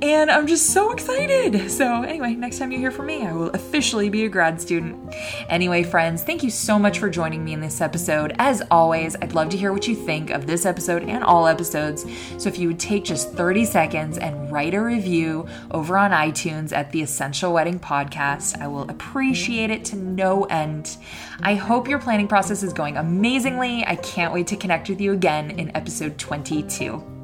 and 0.00 0.30
I'm 0.30 0.46
just 0.46 0.70
so 0.70 0.90
excited. 0.90 1.70
So, 1.70 2.02
anyway, 2.02 2.34
next 2.34 2.58
time 2.58 2.72
you 2.72 2.78
hear 2.78 2.90
from 2.90 3.06
me, 3.06 3.26
I 3.26 3.32
will 3.32 3.50
officially 3.50 4.08
be 4.08 4.24
a 4.24 4.28
grad 4.28 4.60
student. 4.60 5.14
Anyway, 5.48 5.82
friends, 5.82 6.22
thank 6.22 6.42
you 6.42 6.50
so 6.50 6.78
much 6.78 6.98
for 6.98 7.10
joining 7.10 7.44
me 7.44 7.52
in 7.52 7.60
this 7.60 7.80
episode. 7.80 8.34
As 8.38 8.62
always, 8.70 8.85
always, 8.86 9.16
I'd 9.16 9.34
love 9.34 9.48
to 9.48 9.56
hear 9.56 9.72
what 9.72 9.88
you 9.88 9.96
think 9.96 10.30
of 10.30 10.46
this 10.46 10.64
episode 10.64 11.02
and 11.02 11.24
all 11.24 11.48
episodes. 11.48 12.06
So 12.38 12.48
if 12.48 12.56
you 12.56 12.68
would 12.68 12.78
take 12.78 13.02
just 13.02 13.32
30 13.32 13.64
seconds 13.64 14.16
and 14.16 14.48
write 14.52 14.74
a 14.74 14.80
review 14.80 15.48
over 15.72 15.98
on 15.98 16.12
iTunes 16.12 16.72
at 16.72 16.92
the 16.92 17.02
Essential 17.02 17.52
Wedding 17.52 17.80
Podcast, 17.80 18.62
I 18.62 18.68
will 18.68 18.88
appreciate 18.88 19.70
it 19.70 19.84
to 19.86 19.96
no 19.96 20.44
end. 20.44 20.98
I 21.42 21.56
hope 21.56 21.88
your 21.88 21.98
planning 21.98 22.28
process 22.28 22.62
is 22.62 22.72
going 22.72 22.96
amazingly. 22.96 23.84
I 23.84 23.96
can't 23.96 24.32
wait 24.32 24.46
to 24.46 24.56
connect 24.56 24.88
with 24.88 25.00
you 25.00 25.12
again 25.12 25.50
in 25.50 25.76
episode 25.76 26.16
22. 26.16 27.15